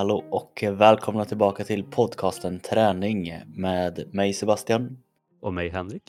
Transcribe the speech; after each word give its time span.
Hallå 0.00 0.24
och 0.30 0.64
välkomna 0.72 1.24
tillbaka 1.24 1.64
till 1.64 1.84
podcasten 1.84 2.60
Träning 2.60 3.34
med 3.46 4.14
mig 4.14 4.32
Sebastian. 4.32 4.98
Och 5.40 5.54
mig 5.54 5.68
Henrik. 5.68 6.02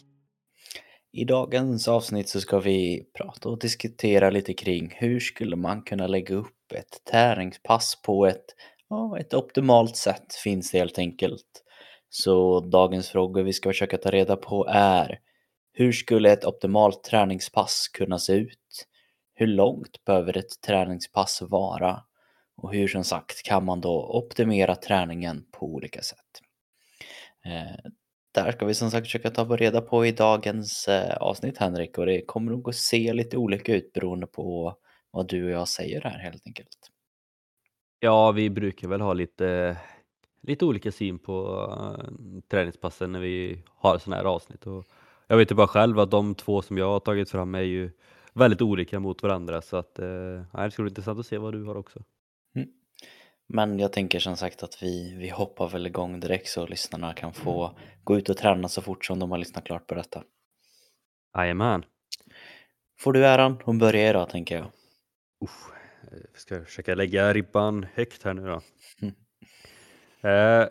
I 1.11 1.25
dagens 1.25 1.87
avsnitt 1.87 2.29
så 2.29 2.41
ska 2.41 2.59
vi 2.59 3.05
prata 3.17 3.49
och 3.49 3.59
diskutera 3.59 4.29
lite 4.29 4.53
kring 4.53 4.93
hur 4.95 5.19
skulle 5.19 5.55
man 5.55 5.81
kunna 5.81 6.07
lägga 6.07 6.35
upp 6.35 6.71
ett 6.73 7.03
träningspass 7.11 8.01
på 8.01 8.25
ett, 8.25 8.45
ja, 8.89 9.19
ett 9.19 9.33
optimalt 9.33 9.97
sätt 9.97 10.33
finns 10.43 10.71
det 10.71 10.77
helt 10.77 10.99
enkelt. 10.99 11.63
Så 12.09 12.59
dagens 12.59 13.09
frågor 13.09 13.43
vi 13.43 13.53
ska 13.53 13.69
försöka 13.69 13.97
ta 13.97 14.11
reda 14.11 14.35
på 14.35 14.67
är 14.69 15.19
hur 15.73 15.91
skulle 15.91 16.31
ett 16.31 16.45
optimalt 16.45 17.03
träningspass 17.03 17.87
kunna 17.87 18.19
se 18.19 18.33
ut? 18.33 18.87
Hur 19.33 19.47
långt 19.47 20.05
behöver 20.05 20.37
ett 20.37 20.61
träningspass 20.67 21.41
vara? 21.41 22.01
Och 22.61 22.73
hur 22.73 22.87
som 22.87 23.03
sagt 23.03 23.43
kan 23.43 23.65
man 23.65 23.81
då 23.81 24.09
optimera 24.09 24.75
träningen 24.75 25.45
på 25.51 25.65
olika 25.65 26.01
sätt. 26.01 26.41
Eh, 27.45 27.91
där 28.31 28.51
ska 28.51 28.65
vi 28.65 28.73
som 28.73 28.91
sagt 28.91 29.07
försöka 29.07 29.29
ta 29.29 29.43
reda 29.43 29.81
på 29.81 30.05
i 30.05 30.11
dagens 30.11 30.87
eh, 30.87 31.17
avsnitt 31.17 31.57
Henrik 31.57 31.97
och 31.97 32.05
det 32.05 32.21
kommer 32.25 32.51
nog 32.51 32.69
att 32.69 32.75
se 32.75 33.13
lite 33.13 33.37
olika 33.37 33.75
ut 33.75 33.93
beroende 33.93 34.27
på 34.27 34.75
vad 35.11 35.27
du 35.27 35.45
och 35.45 35.51
jag 35.51 35.67
säger 35.67 36.01
här 36.01 36.19
helt 36.19 36.47
enkelt. 36.47 36.91
Ja, 37.99 38.31
vi 38.31 38.49
brukar 38.49 38.87
väl 38.87 39.01
ha 39.01 39.13
lite, 39.13 39.77
lite 40.41 40.65
olika 40.65 40.91
syn 40.91 41.19
på 41.19 41.65
uh, 41.71 42.39
träningspassen 42.47 43.11
när 43.11 43.19
vi 43.19 43.63
har 43.75 43.97
sådana 43.97 44.17
här 44.17 44.29
avsnitt. 44.29 44.67
Och 44.67 44.85
jag 45.27 45.37
vet 45.37 45.51
ju 45.51 45.55
bara 45.55 45.67
själv 45.67 45.99
att 45.99 46.11
de 46.11 46.35
två 46.35 46.61
som 46.61 46.77
jag 46.77 46.89
har 46.89 46.99
tagit 46.99 47.29
fram 47.29 47.55
är 47.55 47.61
ju 47.61 47.91
väldigt 48.33 48.61
olika 48.61 48.99
mot 48.99 49.23
varandra 49.23 49.61
så 49.61 49.77
att 49.77 49.99
uh, 49.99 50.41
det 50.53 50.71
ska 50.71 50.83
bli 50.83 50.89
intressant 50.89 51.19
att 51.19 51.25
se 51.25 51.37
vad 51.37 51.53
du 51.53 51.63
har 51.63 51.75
också. 51.75 52.03
Men 53.53 53.79
jag 53.79 53.93
tänker 53.93 54.19
som 54.19 54.37
sagt 54.37 54.63
att 54.63 54.83
vi, 54.83 55.15
vi 55.17 55.29
hoppar 55.29 55.69
väl 55.69 55.87
igång 55.87 56.19
direkt 56.19 56.47
så 56.47 56.67
lyssnarna 56.67 57.13
kan 57.13 57.33
få 57.33 57.77
gå 58.03 58.17
ut 58.17 58.29
och 58.29 58.37
träna 58.37 58.67
så 58.67 58.81
fort 58.81 59.05
som 59.05 59.19
de 59.19 59.31
har 59.31 59.37
lyssnat 59.37 59.63
klart 59.63 59.87
på 59.87 59.95
detta. 59.95 60.23
Jajamän. 61.37 61.85
Får 62.99 63.13
du 63.13 63.25
äran 63.25 63.57
att 63.65 63.79
börja 63.79 64.09
idag 64.09 64.29
tänker 64.29 64.55
jag. 64.55 64.65
Jag 66.11 66.39
ska 66.39 66.63
försöka 66.63 66.95
lägga 66.95 67.33
ribban 67.33 67.85
högt 67.93 68.23
här 68.23 68.33
nu 68.33 68.45
då. 68.45 68.61
Mm. 69.01 69.13
Eh, 70.23 70.67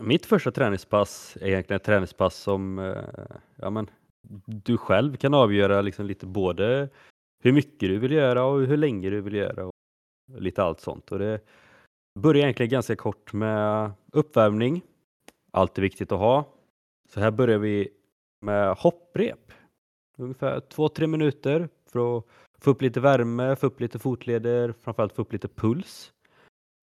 mitt 0.00 0.26
första 0.26 0.50
träningspass 0.50 1.36
är 1.40 1.46
egentligen 1.46 1.76
ett 1.76 1.84
träningspass 1.84 2.36
som 2.36 2.78
eh, 2.78 3.02
ja, 3.56 3.70
men, 3.70 3.90
du 4.46 4.76
själv 4.76 5.16
kan 5.16 5.34
avgöra 5.34 5.80
liksom 5.80 6.06
lite 6.06 6.26
både 6.26 6.88
hur 7.42 7.52
mycket 7.52 7.80
du 7.80 7.98
vill 7.98 8.12
göra 8.12 8.44
och 8.44 8.60
hur 8.60 8.76
länge 8.76 9.10
du 9.10 9.20
vill 9.20 9.34
göra 9.34 9.66
och 9.66 9.72
lite 10.38 10.62
allt 10.62 10.80
sånt. 10.80 11.12
Och 11.12 11.18
det 11.18 11.40
börjar 12.18 12.42
egentligen 12.42 12.70
ganska 12.70 12.96
kort 12.96 13.32
med 13.32 13.92
uppvärmning. 14.12 14.82
Alltid 15.50 15.82
viktigt 15.82 16.12
att 16.12 16.18
ha. 16.18 16.44
Så 17.08 17.20
här 17.20 17.30
börjar 17.30 17.58
vi 17.58 17.88
med 18.40 18.76
hopprep. 18.76 19.52
Ungefär 20.18 20.60
2-3 20.60 21.06
minuter 21.06 21.68
för 21.92 22.18
att 22.18 22.24
få 22.60 22.70
upp 22.70 22.82
lite 22.82 23.00
värme, 23.00 23.56
få 23.56 23.66
upp 23.66 23.80
lite 23.80 23.98
fotleder, 23.98 24.74
framförallt 24.80 25.12
få 25.12 25.22
upp 25.22 25.32
lite 25.32 25.48
puls. 25.48 26.12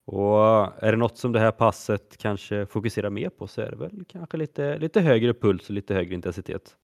Och 0.06 0.38
är 0.84 0.90
det 0.90 0.96
något 0.96 1.18
som 1.18 1.32
det 1.32 1.40
här 1.40 1.52
passet 1.52 2.16
kanske 2.16 2.66
fokuserar 2.66 3.10
mer 3.10 3.28
på 3.28 3.46
så 3.46 3.60
är 3.60 3.70
det 3.70 3.76
väl 3.76 4.04
kanske 4.08 4.36
lite, 4.36 4.78
lite 4.78 5.00
högre 5.00 5.34
puls 5.34 5.68
och 5.68 5.74
lite 5.74 5.94
högre 5.94 6.14
intensitet. 6.14 6.76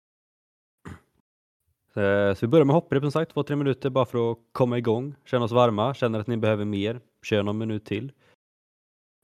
Eh, 1.94 2.34
så 2.34 2.46
vi 2.46 2.46
börjar 2.46 2.64
med 2.64 2.74
hopprep 2.74 3.02
som 3.02 3.12
sagt, 3.12 3.34
2-3 3.34 3.56
minuter 3.56 3.90
bara 3.90 4.06
för 4.06 4.32
att 4.32 4.38
komma 4.52 4.78
igång, 4.78 5.14
känna 5.24 5.44
oss 5.44 5.52
varma, 5.52 5.94
känner 5.94 6.20
att 6.20 6.26
ni 6.26 6.36
behöver 6.36 6.64
mer, 6.64 7.00
kör 7.22 7.42
någon 7.42 7.58
minut 7.58 7.84
till. 7.84 8.12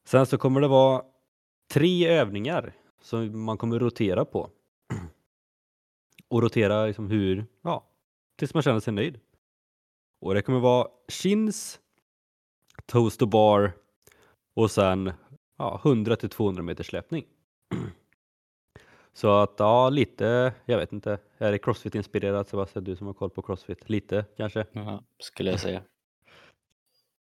Sen 0.09 0.27
så 0.27 0.39
kommer 0.39 0.61
det 0.61 0.69
vara 0.69 1.03
tre 1.73 2.09
övningar 2.09 2.73
som 3.01 3.45
man 3.45 3.59
kommer 3.59 3.79
rotera 3.79 4.25
på. 4.25 4.51
Och 6.29 6.43
rotera 6.43 6.87
liksom 6.87 7.11
hur, 7.11 7.47
ja, 7.63 7.91
tills 8.39 8.55
man 8.55 8.63
känner 8.63 8.81
sig 8.81 8.93
nöjd. 8.93 9.21
Och 10.21 10.35
det 10.35 10.43
kommer 10.43 10.61
vara 10.61 10.89
chins, 11.09 11.81
toast 12.87 13.23
och 13.23 13.29
bar 13.29 13.73
och 14.55 14.71
sen 14.71 15.13
ja, 15.59 15.81
100 15.85 16.17
till 16.17 16.29
200 16.29 16.63
meter 16.63 16.85
släpning. 16.85 17.25
Så 19.13 19.31
att 19.31 19.55
ja, 19.59 19.89
lite, 19.91 20.55
jag 20.65 20.79
vet 20.79 20.93
inte, 20.93 21.19
är 21.39 21.53
det 21.53 21.59
crossfit-inspirerat 21.59 22.49
Sebastian, 22.49 22.85
du 22.85 22.97
som 22.97 23.07
har 23.07 23.15
koll 23.15 23.31
på 23.31 23.43
crossfit? 23.43 23.91
Lite 23.91 24.25
kanske? 24.37 24.67
Ja, 24.73 25.03
skulle 25.19 25.51
jag 25.51 25.61
säga. 25.61 25.83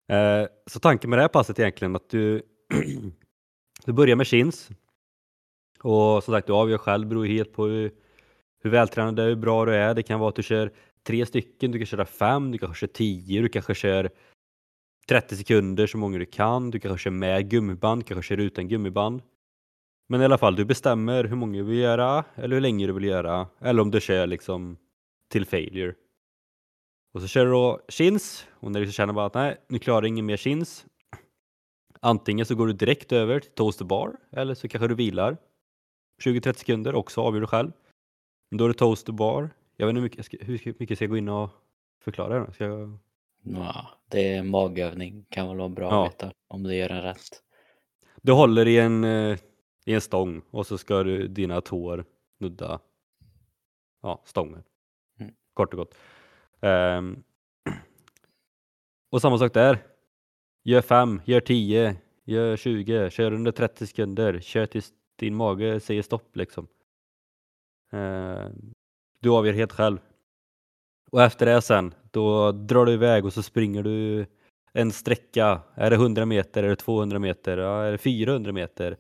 Eh, 0.07 0.47
så 0.65 0.79
tanken 0.79 1.09
med 1.09 1.19
det 1.19 1.23
här 1.23 1.29
passet 1.29 1.59
är 1.59 1.63
egentligen 1.63 1.95
att 1.95 2.09
du, 2.09 2.43
du 3.85 3.93
börjar 3.93 4.15
med 4.15 4.27
chins. 4.27 4.69
Och 5.81 6.23
som 6.23 6.33
sagt, 6.33 6.47
du 6.47 6.53
avgör 6.53 6.77
själv, 6.77 7.07
beror 7.07 7.25
helt 7.25 7.53
på 7.53 7.65
hur, 7.65 7.91
hur 8.63 8.69
vältränad 8.69 9.15
du 9.15 9.21
är, 9.21 9.27
hur 9.27 9.35
bra 9.35 9.65
du 9.65 9.75
är. 9.75 9.93
Det 9.93 10.03
kan 10.03 10.19
vara 10.19 10.29
att 10.29 10.35
du 10.35 10.43
kör 10.43 10.73
tre 11.03 11.25
stycken, 11.25 11.71
du 11.71 11.77
kan 11.77 11.85
köra 11.85 12.05
fem, 12.05 12.51
du 12.51 12.57
kanske 12.57 12.79
kör 12.79 12.93
tio, 12.93 13.41
du 13.41 13.49
kanske 13.49 13.75
kör 13.75 14.09
30 15.07 15.35
sekunder 15.35 15.87
så 15.87 15.97
många 15.97 16.17
du 16.17 16.25
kan, 16.25 16.71
du 16.71 16.79
kanske 16.79 17.03
kör 17.03 17.11
med 17.11 17.49
gummiband, 17.49 18.05
kanske 18.05 18.27
kör 18.27 18.43
utan 18.43 18.67
gummiband. 18.67 19.21
Men 20.07 20.21
i 20.21 20.25
alla 20.25 20.37
fall, 20.37 20.55
du 20.55 20.65
bestämmer 20.65 21.23
hur 21.23 21.35
många 21.35 21.57
du 21.57 21.63
vill 21.63 21.77
göra 21.79 22.23
eller 22.35 22.55
hur 22.55 22.61
länge 22.61 22.87
du 22.87 22.93
vill 22.93 23.03
göra 23.03 23.47
eller 23.59 23.81
om 23.81 23.91
du 23.91 24.01
kör 24.01 24.27
liksom 24.27 24.77
till 25.29 25.45
failure. 25.45 25.95
Och 27.13 27.21
så 27.21 27.27
kör 27.27 27.45
du 27.45 27.51
då 27.51 27.81
chins 27.87 28.47
och 28.51 28.71
när 28.71 28.81
du 28.81 28.91
känner 28.91 29.13
bara 29.13 29.25
att 29.25 29.33
nej, 29.33 29.57
nu 29.67 29.79
klarar 29.79 30.01
jag 30.01 30.07
ingen 30.07 30.25
mer 30.25 30.37
chins. 30.37 30.85
Antingen 32.05 32.45
så 32.45 32.55
går 32.55 32.67
du 32.67 32.73
direkt 32.73 33.11
över 33.11 33.39
till 33.39 33.51
toaster 33.51 33.85
bar 33.85 34.17
eller 34.31 34.53
så 34.53 34.67
kanske 34.67 34.87
du 34.87 34.95
vilar 34.95 35.37
20-30 36.23 36.53
sekunder, 36.53 36.95
också 36.95 37.21
avgör 37.21 37.41
du 37.41 37.47
själv. 37.47 37.71
Då 38.51 38.63
är 38.63 38.67
det 38.67 38.73
toaster 38.73 39.13
bar. 39.13 39.49
Jag 39.77 39.87
vet 39.87 39.91
inte 39.91 39.99
hur 39.99 40.03
mycket, 40.03 40.65
hur 40.65 40.75
mycket 40.79 40.97
ska 40.97 41.05
jag 41.05 41.09
gå 41.09 41.17
in 41.17 41.29
och 41.29 41.49
förklara? 42.03 42.53
Ska 42.53 42.65
jag... 42.65 42.97
Ja, 43.43 43.89
det 44.09 44.33
är 44.33 44.39
en 44.39 44.49
magövning, 44.49 45.25
kan 45.29 45.47
väl 45.47 45.57
vara 45.57 45.69
bra 45.69 45.91
ja. 45.91 46.05
att 46.05 46.13
veta 46.13 46.31
om 46.47 46.63
du 46.63 46.75
gör 46.75 46.89
den 46.89 47.01
rätt. 47.01 47.41
Du 48.21 48.31
håller 48.31 48.67
i 48.67 48.79
en, 48.79 49.03
eh, 49.03 49.37
i 49.85 49.93
en 49.93 50.01
stång 50.01 50.41
och 50.51 50.67
så 50.67 50.77
ska 50.77 51.03
du 51.03 51.27
dina 51.27 51.61
tår 51.61 52.05
nudda 52.39 52.79
ja, 54.01 54.21
stången. 54.25 54.63
Mm. 55.19 55.33
Kort 55.53 55.73
och 55.73 55.79
gott. 55.79 55.95
Um, 56.59 57.23
och 59.11 59.21
samma 59.21 59.37
sak 59.37 59.53
där. 59.53 59.94
Gör 60.67 60.81
5, 60.81 61.21
gör 61.25 61.39
10, 61.39 61.95
gör 62.23 62.57
20, 62.57 63.09
kör 63.09 63.33
under 63.33 63.51
30 63.51 63.87
sekunder, 63.87 64.39
kör 64.39 64.65
tills 64.65 64.93
din 65.15 65.35
mage 65.35 65.79
säger 65.79 66.01
stopp 66.01 66.35
liksom. 66.35 66.67
Eh, 67.91 68.45
du 69.19 69.29
avgör 69.29 69.53
helt 69.53 69.71
själv. 69.71 69.97
Och 71.11 71.21
efter 71.21 71.45
det 71.45 71.61
sen, 71.61 71.93
då 72.11 72.51
drar 72.51 72.85
du 72.85 72.93
iväg 72.93 73.25
och 73.25 73.33
så 73.33 73.43
springer 73.43 73.83
du 73.83 74.25
en 74.73 74.91
sträcka. 74.91 75.61
Är 75.75 75.89
det 75.89 75.95
100 75.95 76.25
meter, 76.25 76.63
är 76.63 76.69
det 76.69 76.75
200 76.75 77.19
meter, 77.19 77.57
ja, 77.57 77.83
är 77.83 77.91
det 77.91 77.97
400 77.97 78.51
meter? 78.51 78.97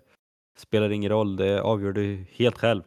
Spelar 0.57 0.89
ingen 0.89 1.09
roll, 1.09 1.35
det 1.35 1.61
avgör 1.61 1.91
du 1.91 2.25
helt 2.31 2.57
själv. 2.57 2.83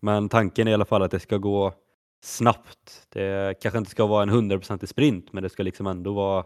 Men 0.00 0.28
tanken 0.28 0.68
är 0.68 0.70
i 0.70 0.74
alla 0.74 0.84
fall 0.84 1.02
att 1.02 1.10
det 1.10 1.20
ska 1.20 1.36
gå 1.36 1.74
snabbt. 2.22 3.06
Det 3.08 3.60
kanske 3.60 3.78
inte 3.78 3.90
ska 3.90 4.06
vara 4.06 4.22
en 4.22 4.30
100% 4.30 4.86
sprint, 4.86 5.32
men 5.32 5.42
det 5.42 5.48
ska 5.48 5.62
liksom 5.62 5.86
ändå 5.86 6.12
vara 6.12 6.44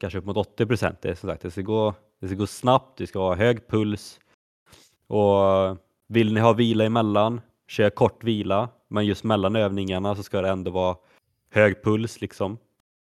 kanske 0.00 0.18
upp 0.18 0.24
mot 0.24 0.36
80 0.36 0.66
procent. 0.66 1.02
Det, 1.02 1.08
är 1.10 1.14
som 1.14 1.28
sagt, 1.28 1.42
det, 1.42 1.50
ska 1.50 1.60
gå, 1.60 1.94
det 2.20 2.28
ska 2.28 2.36
gå 2.36 2.46
snabbt, 2.46 2.98
det 2.98 3.06
ska 3.06 3.18
ha 3.18 3.34
hög 3.34 3.68
puls. 3.68 4.20
Och 5.06 5.78
vill 6.08 6.34
ni 6.34 6.40
ha 6.40 6.52
vila 6.52 6.84
emellan, 6.84 7.40
kör 7.68 7.90
kort 7.90 8.24
vila, 8.24 8.68
men 8.88 9.06
just 9.06 9.24
mellan 9.24 9.56
övningarna 9.56 10.16
så 10.16 10.22
ska 10.22 10.40
det 10.42 10.48
ändå 10.48 10.70
vara 10.70 10.96
hög 11.50 11.82
puls 11.82 12.20
liksom. 12.20 12.58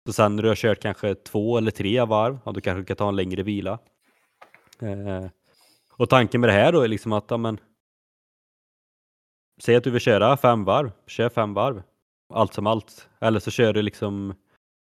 Så 0.07 0.13
sen 0.13 0.37
när 0.37 0.43
du 0.43 0.49
har 0.49 0.57
kört 0.57 0.83
kanske 0.83 1.15
två 1.15 1.59
eller 1.59 1.71
tre 1.71 2.05
varv, 2.05 2.39
ja, 2.45 2.53
då 2.53 2.61
kanske 2.61 2.81
du 2.81 2.85
kan 2.85 2.97
ta 2.97 3.09
en 3.09 3.17
längre 3.17 3.43
vila. 3.43 3.79
Eh, 4.81 5.27
och 5.93 6.09
tanken 6.09 6.41
med 6.41 6.51
det 6.51 6.55
här 6.55 6.73
då 6.73 6.81
är 6.81 6.89
liksom 6.89 7.13
att, 7.13 7.25
ja, 7.29 7.37
men, 7.37 7.61
säg 9.61 9.77
att 9.77 9.85
du 9.85 9.91
vill 9.91 10.01
köra 10.01 10.37
fem 10.37 10.65
varv, 10.65 10.93
kör 11.07 11.29
fem 11.29 11.55
varv. 11.55 11.83
Allt 12.35 12.55
som 12.55 12.67
allt. 12.67 13.09
Eller 13.21 13.41
så 13.41 13.51
kör 13.51 13.73
du 13.73 13.83
liksom 13.83 14.35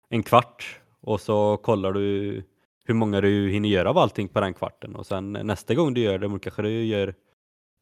en 0.10 0.24
kvart 0.24 0.80
och 1.02 1.22
så 1.22 1.58
kollar 1.58 1.94
du 1.94 2.44
hur 2.86 2.94
många 2.94 3.22
du 3.22 3.50
hinner 3.50 3.70
göra 3.70 3.90
av 3.90 3.98
allting 3.98 4.28
på 4.28 4.40
den 4.40 4.54
kvarten 4.54 4.96
och 4.96 5.06
sen 5.06 5.32
nästa 5.32 5.76
gång 5.76 5.94
du 5.94 6.02
gör 6.02 6.20
det 6.20 6.40
kanske 6.40 6.62
du 6.62 6.84
gör 6.86 7.16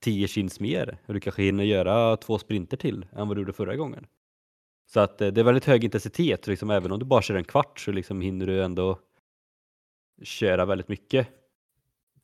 10 0.01 0.27
chins 0.27 0.59
mer 0.59 0.97
och 1.05 1.13
du 1.13 1.19
kanske 1.19 1.43
hinner 1.43 1.63
göra 1.63 2.17
två 2.17 2.39
sprinter 2.39 2.77
till 2.77 3.05
än 3.15 3.27
vad 3.27 3.37
du 3.37 3.41
gjorde 3.41 3.53
förra 3.53 3.75
gången. 3.75 4.07
Så 4.85 4.99
att 4.99 5.21
eh, 5.21 5.27
det 5.27 5.41
är 5.41 5.45
väldigt 5.45 5.65
hög 5.65 5.83
intensitet, 5.83 6.47
liksom, 6.47 6.69
även 6.69 6.91
om 6.91 6.99
du 6.99 7.05
bara 7.05 7.21
kör 7.21 7.35
en 7.35 7.43
kvart 7.43 7.79
så 7.79 7.91
liksom 7.91 8.21
hinner 8.21 8.45
du 8.45 8.63
ändå 8.63 8.99
köra 10.23 10.65
väldigt 10.65 10.87
mycket. 10.87 11.27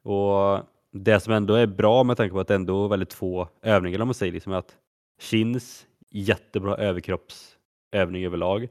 Och 0.03 0.59
det 0.91 1.19
som 1.19 1.33
ändå 1.33 1.53
är 1.53 1.67
bra 1.67 2.03
med 2.03 2.17
tanke 2.17 2.33
på 2.33 2.39
att 2.39 2.47
det 2.47 2.55
ändå 2.55 2.85
är 2.85 2.89
väldigt 2.89 3.13
få 3.13 3.49
övningar 3.61 3.99
om 3.99 4.07
man 4.07 4.13
säger, 4.13 4.33
liksom 4.33 4.53
att 4.53 4.77
chins, 5.19 5.87
jättebra 6.09 6.77
överkroppsövning 6.77 8.25
överlag. 8.25 8.67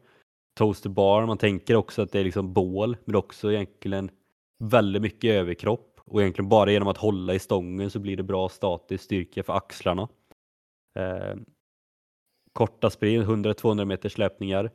Toaster 0.54 0.90
bar, 0.90 1.26
man 1.26 1.38
tänker 1.38 1.74
också 1.74 2.02
att 2.02 2.12
det 2.12 2.20
är 2.20 2.24
liksom 2.24 2.52
bål, 2.52 2.96
men 3.04 3.14
också 3.14 3.52
egentligen 3.52 4.10
väldigt 4.58 5.02
mycket 5.02 5.30
överkropp 5.30 6.00
och 6.04 6.20
egentligen 6.20 6.48
bara 6.48 6.72
genom 6.72 6.88
att 6.88 6.96
hålla 6.96 7.34
i 7.34 7.38
stången 7.38 7.90
så 7.90 7.98
blir 7.98 8.16
det 8.16 8.22
bra 8.22 8.48
statisk 8.48 9.04
styrka 9.04 9.42
för 9.42 9.52
axlarna. 9.52 10.08
Eh, 10.94 11.34
korta 12.52 12.90
sprint, 12.90 13.26
100-200 13.26 13.84
meters 13.84 14.18
löpningar. 14.18 14.70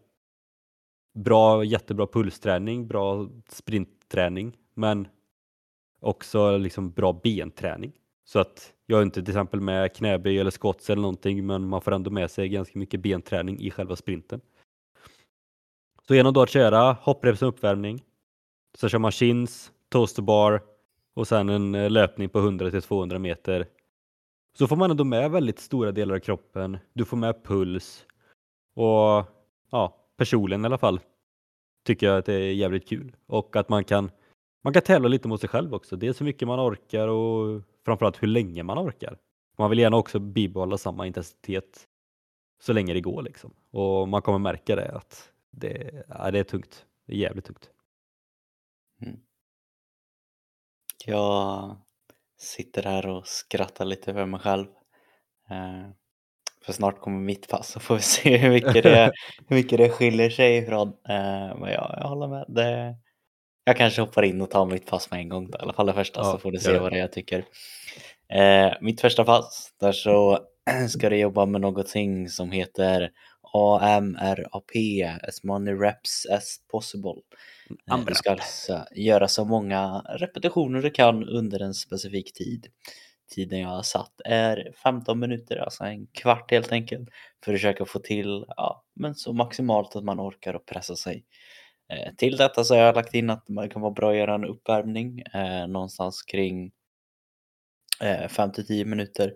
Bra, 1.13 1.63
jättebra 1.63 2.07
pulsträning, 2.07 2.87
bra 2.87 3.29
sprintträning, 3.49 4.57
men 4.73 5.07
också 5.99 6.57
liksom 6.57 6.91
bra 6.91 7.13
benträning. 7.23 7.91
Så 8.23 8.39
att 8.39 8.73
jag 8.85 8.99
är 8.99 9.03
inte 9.03 9.21
till 9.21 9.31
exempel 9.31 9.61
med 9.61 9.95
knäböj 9.95 10.39
eller 10.39 10.51
squats 10.51 10.89
eller 10.89 11.01
någonting, 11.01 11.45
men 11.45 11.67
man 11.67 11.81
får 11.81 11.91
ändå 11.91 12.11
med 12.11 12.31
sig 12.31 12.49
ganska 12.49 12.79
mycket 12.79 12.99
benträning 12.99 13.59
i 13.59 13.71
själva 13.71 13.95
sprinten. 13.95 14.41
Så 16.07 16.15
genom 16.15 16.33
då 16.33 16.41
att 16.41 16.49
köra 16.49 16.93
hopprep 17.01 17.37
som 17.37 17.47
uppvärmning, 17.47 18.03
så 18.77 18.89
kör 18.89 18.99
man 18.99 19.11
chins, 19.11 19.71
toasterbar 19.89 20.61
och 21.13 21.27
sen 21.27 21.49
en 21.49 21.75
eh, 21.75 21.89
löpning 21.89 22.29
på 22.29 22.39
100 22.39 22.71
till 22.71 22.81
200 22.81 23.19
meter. 23.19 23.67
Så 24.57 24.67
får 24.67 24.75
man 24.75 24.91
ändå 24.91 25.03
med 25.03 25.31
väldigt 25.31 25.59
stora 25.59 25.91
delar 25.91 26.15
av 26.15 26.19
kroppen. 26.19 26.77
Du 26.93 27.05
får 27.05 27.17
med 27.17 27.43
puls 27.43 28.05
och 28.75 29.25
ja, 29.71 29.97
personligen 30.17 30.61
i 30.61 30.65
alla 30.65 30.77
fall 30.77 30.99
tycker 31.85 32.07
jag 32.07 32.17
att 32.17 32.25
det 32.25 32.33
är 32.33 32.53
jävligt 32.53 32.89
kul 32.89 33.15
och 33.25 33.55
att 33.55 33.69
man 33.69 33.83
kan 33.83 34.11
man 34.63 34.73
kan 34.73 34.81
tävla 34.81 35.07
lite 35.07 35.27
mot 35.27 35.41
sig 35.41 35.49
själv 35.49 35.73
också. 35.73 35.95
Dels 35.95 36.21
hur 36.21 36.25
mycket 36.25 36.47
man 36.47 36.59
orkar 36.59 37.07
och 37.07 37.61
framförallt 37.85 38.23
hur 38.23 38.27
länge 38.27 38.63
man 38.63 38.77
orkar. 38.77 39.17
Man 39.57 39.69
vill 39.69 39.79
gärna 39.79 39.97
också 39.97 40.19
bibehålla 40.19 40.77
samma 40.77 41.07
intensitet 41.07 41.87
så 42.61 42.73
länge 42.73 42.93
det 42.93 43.01
går 43.01 43.21
liksom. 43.21 43.53
Och 43.71 44.07
man 44.07 44.21
kommer 44.21 44.39
märka 44.39 44.75
det 44.75 44.91
att 44.91 45.31
det, 45.59 46.05
ja, 46.09 46.31
det 46.31 46.39
är 46.39 46.43
tungt. 46.43 46.85
Det 47.07 47.13
är 47.13 47.17
jävligt 47.17 47.45
tungt. 47.45 47.69
Mm. 49.01 49.19
Jag 51.05 51.77
sitter 52.37 52.83
här 52.83 53.07
och 53.07 53.27
skrattar 53.27 53.85
lite 53.85 54.13
för 54.13 54.25
mig 54.25 54.39
själv. 54.39 54.67
Eh, 55.49 55.89
för 56.65 56.73
snart 56.73 56.99
kommer 56.99 57.19
mitt 57.19 57.47
pass 57.47 57.69
så 57.71 57.79
får 57.79 57.95
vi 57.95 58.01
se 58.01 58.37
hur 58.37 58.49
mycket 58.49 58.83
det, 58.83 59.11
hur 59.47 59.55
mycket 59.55 59.77
det 59.77 59.89
skiljer 59.89 60.29
sig 60.29 60.57
ifrån. 60.57 60.87
Eh, 60.87 61.57
men 61.59 61.71
ja, 61.71 61.95
jag 61.97 62.07
håller 62.07 62.27
med. 62.27 62.45
Det, 62.47 62.95
jag 63.63 63.77
kanske 63.77 64.01
hoppar 64.01 64.23
in 64.23 64.41
och 64.41 64.51
tar 64.51 64.65
mitt 64.65 64.85
pass 64.85 65.11
med 65.11 65.19
en 65.19 65.29
gång 65.29 65.51
då, 65.51 65.57
i 65.57 65.61
alla 65.61 65.73
fall 65.73 65.85
det 65.85 65.93
första 65.93 66.19
ja, 66.19 66.31
så 66.31 66.37
får 66.37 66.51
du 66.51 66.59
se 66.59 66.79
vad 66.79 66.91
det 66.91 66.97
är 66.97 67.01
jag 67.01 67.11
tycker. 67.11 67.45
Eh, 68.29 68.73
mitt 68.81 69.01
första 69.01 69.23
pass, 69.23 69.73
där 69.79 69.91
så 69.91 70.39
ska 70.89 71.09
du 71.09 71.17
jobba 71.17 71.45
med 71.45 71.61
någonting 71.61 72.29
som 72.29 72.51
heter 72.51 73.11
AMRAP, 73.81 74.71
as 75.27 75.43
many 75.43 75.71
reps 75.71 76.25
as 76.25 76.57
possible. 76.71 77.21
Eh, 77.91 78.05
du 78.05 78.15
ska 78.15 78.31
alltså 78.31 78.85
göra 78.95 79.27
så 79.27 79.45
många 79.45 80.01
repetitioner 80.09 80.81
du 80.81 80.89
kan 80.89 81.23
under 81.23 81.59
en 81.59 81.73
specifik 81.73 82.33
tid. 82.33 82.67
Tiden 83.35 83.59
jag 83.59 83.69
har 83.69 83.83
satt 83.83 84.21
är 84.25 84.71
15 84.83 85.19
minuter, 85.19 85.57
alltså 85.57 85.83
en 85.83 86.07
kvart 86.07 86.51
helt 86.51 86.71
enkelt, 86.71 87.09
för 87.43 87.53
att 87.53 87.57
försöka 87.59 87.85
få 87.85 87.99
till 87.99 88.45
ja, 88.47 88.83
men 88.95 89.15
så 89.15 89.33
maximalt 89.33 89.95
att 89.95 90.03
man 90.03 90.19
orkar 90.19 90.53
och 90.53 90.65
pressa 90.65 90.95
sig. 90.95 91.25
Eh, 91.93 92.13
till 92.15 92.37
detta 92.37 92.63
så 92.63 92.75
har 92.75 92.81
jag 92.81 92.95
lagt 92.95 93.13
in 93.13 93.29
att 93.29 93.49
man 93.49 93.69
kan 93.69 93.81
vara 93.81 93.91
bra 93.91 94.11
att 94.11 94.17
göra 94.17 94.35
en 94.35 94.45
uppvärmning 94.45 95.19
eh, 95.33 95.67
någonstans 95.67 96.21
kring 96.21 96.71
eh, 98.01 98.27
5 98.27 98.51
till 98.51 98.67
10 98.67 98.85
minuter. 98.85 99.33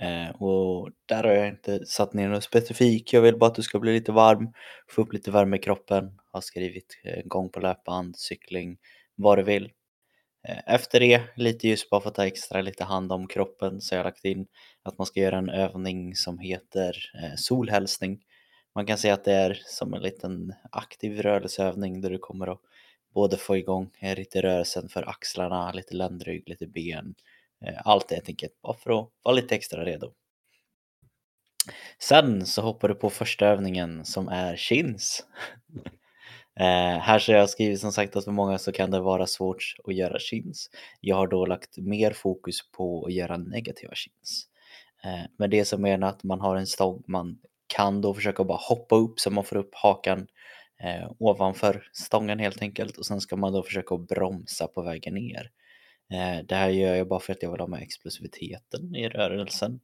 Eh, 0.00 0.42
och 0.42 0.90
där 1.06 1.24
har 1.24 1.32
jag 1.32 1.48
inte 1.48 1.86
satt 1.86 2.12
ner 2.12 2.28
något 2.28 2.44
specifikt. 2.44 3.12
Jag 3.12 3.20
vill 3.20 3.38
bara 3.38 3.46
att 3.46 3.54
du 3.54 3.62
ska 3.62 3.78
bli 3.78 3.92
lite 3.92 4.12
varm, 4.12 4.52
få 4.88 5.02
upp 5.02 5.12
lite 5.12 5.30
värme 5.30 5.56
i 5.56 5.60
kroppen. 5.60 6.18
Har 6.32 6.40
skrivit 6.40 7.00
eh, 7.04 7.22
gång 7.24 7.48
på 7.48 7.60
löpband, 7.60 8.16
cykling, 8.16 8.76
vad 9.14 9.38
du 9.38 9.42
vill. 9.42 9.70
Eh, 10.48 10.74
efter 10.74 11.00
det, 11.00 11.22
lite 11.36 11.68
ljus 11.68 11.90
bara 11.90 12.00
för 12.00 12.08
att 12.08 12.14
ta 12.14 12.26
extra 12.26 12.60
lite 12.60 12.84
hand 12.84 13.12
om 13.12 13.26
kroppen, 13.26 13.80
så 13.80 13.94
har 13.94 13.98
jag 13.98 14.04
lagt 14.04 14.24
in 14.24 14.46
att 14.82 14.98
man 14.98 15.06
ska 15.06 15.20
göra 15.20 15.38
en 15.38 15.48
övning 15.48 16.14
som 16.14 16.38
heter 16.38 16.96
eh, 17.22 17.36
solhälsning. 17.36 18.20
Man 18.74 18.86
kan 18.86 18.98
säga 18.98 19.14
att 19.14 19.24
det 19.24 19.32
är 19.32 19.62
som 19.64 19.94
en 19.94 20.02
liten 20.02 20.54
aktiv 20.72 21.22
rörelseövning 21.22 22.00
där 22.00 22.10
du 22.10 22.18
kommer 22.18 22.46
att 22.46 22.60
både 23.14 23.36
få 23.36 23.56
igång 23.56 23.90
eh, 24.00 24.16
lite 24.16 24.42
rörelsen 24.42 24.88
för 24.88 25.08
axlarna, 25.08 25.72
lite 25.72 25.94
ländrygg, 25.94 26.48
lite 26.48 26.66
ben. 26.66 27.14
Eh, 27.66 27.80
allt 27.84 28.10
helt 28.10 28.28
enkelt 28.28 28.62
bara 28.62 28.76
för 28.76 29.00
att 29.00 29.08
vara 29.22 29.34
lite 29.34 29.54
extra 29.54 29.84
redo. 29.84 30.12
Sen 31.98 32.46
så 32.46 32.62
hoppar 32.62 32.88
du 32.88 32.94
på 32.94 33.10
första 33.10 33.46
övningen 33.46 34.04
som 34.04 34.28
är 34.28 34.56
chins. 34.56 35.26
Eh, 36.60 36.98
här 36.98 37.18
så 37.18 37.32
har 37.32 37.38
jag 37.38 37.50
skrivit 37.50 37.80
som 37.80 37.92
sagt 37.92 38.16
att 38.16 38.24
för 38.24 38.32
många 38.32 38.58
så 38.58 38.72
kan 38.72 38.90
det 38.90 39.00
vara 39.00 39.26
svårt 39.26 39.74
att 39.84 39.94
göra 39.94 40.18
chins. 40.18 40.70
Jag 41.00 41.16
har 41.16 41.26
då 41.26 41.46
lagt 41.46 41.78
mer 41.78 42.12
fokus 42.12 42.70
på 42.72 43.06
att 43.06 43.12
göra 43.12 43.36
negativa 43.36 43.94
chins. 43.94 44.46
Eh, 45.04 45.24
med 45.38 45.50
det 45.50 45.64
som 45.64 45.82
menar 45.82 46.08
att 46.08 46.24
man 46.24 46.40
har 46.40 46.56
en 46.56 46.66
stång 46.66 47.02
man 47.06 47.38
kan 47.66 48.00
då 48.00 48.14
försöka 48.14 48.44
bara 48.44 48.58
hoppa 48.58 48.96
upp 48.96 49.20
så 49.20 49.30
man 49.30 49.44
får 49.44 49.56
upp 49.56 49.74
hakan 49.74 50.26
eh, 50.82 51.10
ovanför 51.18 51.88
stången 51.92 52.38
helt 52.38 52.62
enkelt 52.62 52.96
och 52.96 53.06
sen 53.06 53.20
ska 53.20 53.36
man 53.36 53.52
då 53.52 53.62
försöka 53.62 53.96
bromsa 53.96 54.66
på 54.66 54.82
vägen 54.82 55.14
ner. 55.14 55.50
Eh, 56.12 56.44
det 56.44 56.54
här 56.54 56.68
gör 56.68 56.94
jag 56.94 57.08
bara 57.08 57.20
för 57.20 57.32
att 57.32 57.42
jag 57.42 57.50
vill 57.50 57.60
ha 57.60 57.66
med 57.66 57.82
explosiviteten 57.82 58.94
i 58.96 59.08
rörelsen 59.08 59.80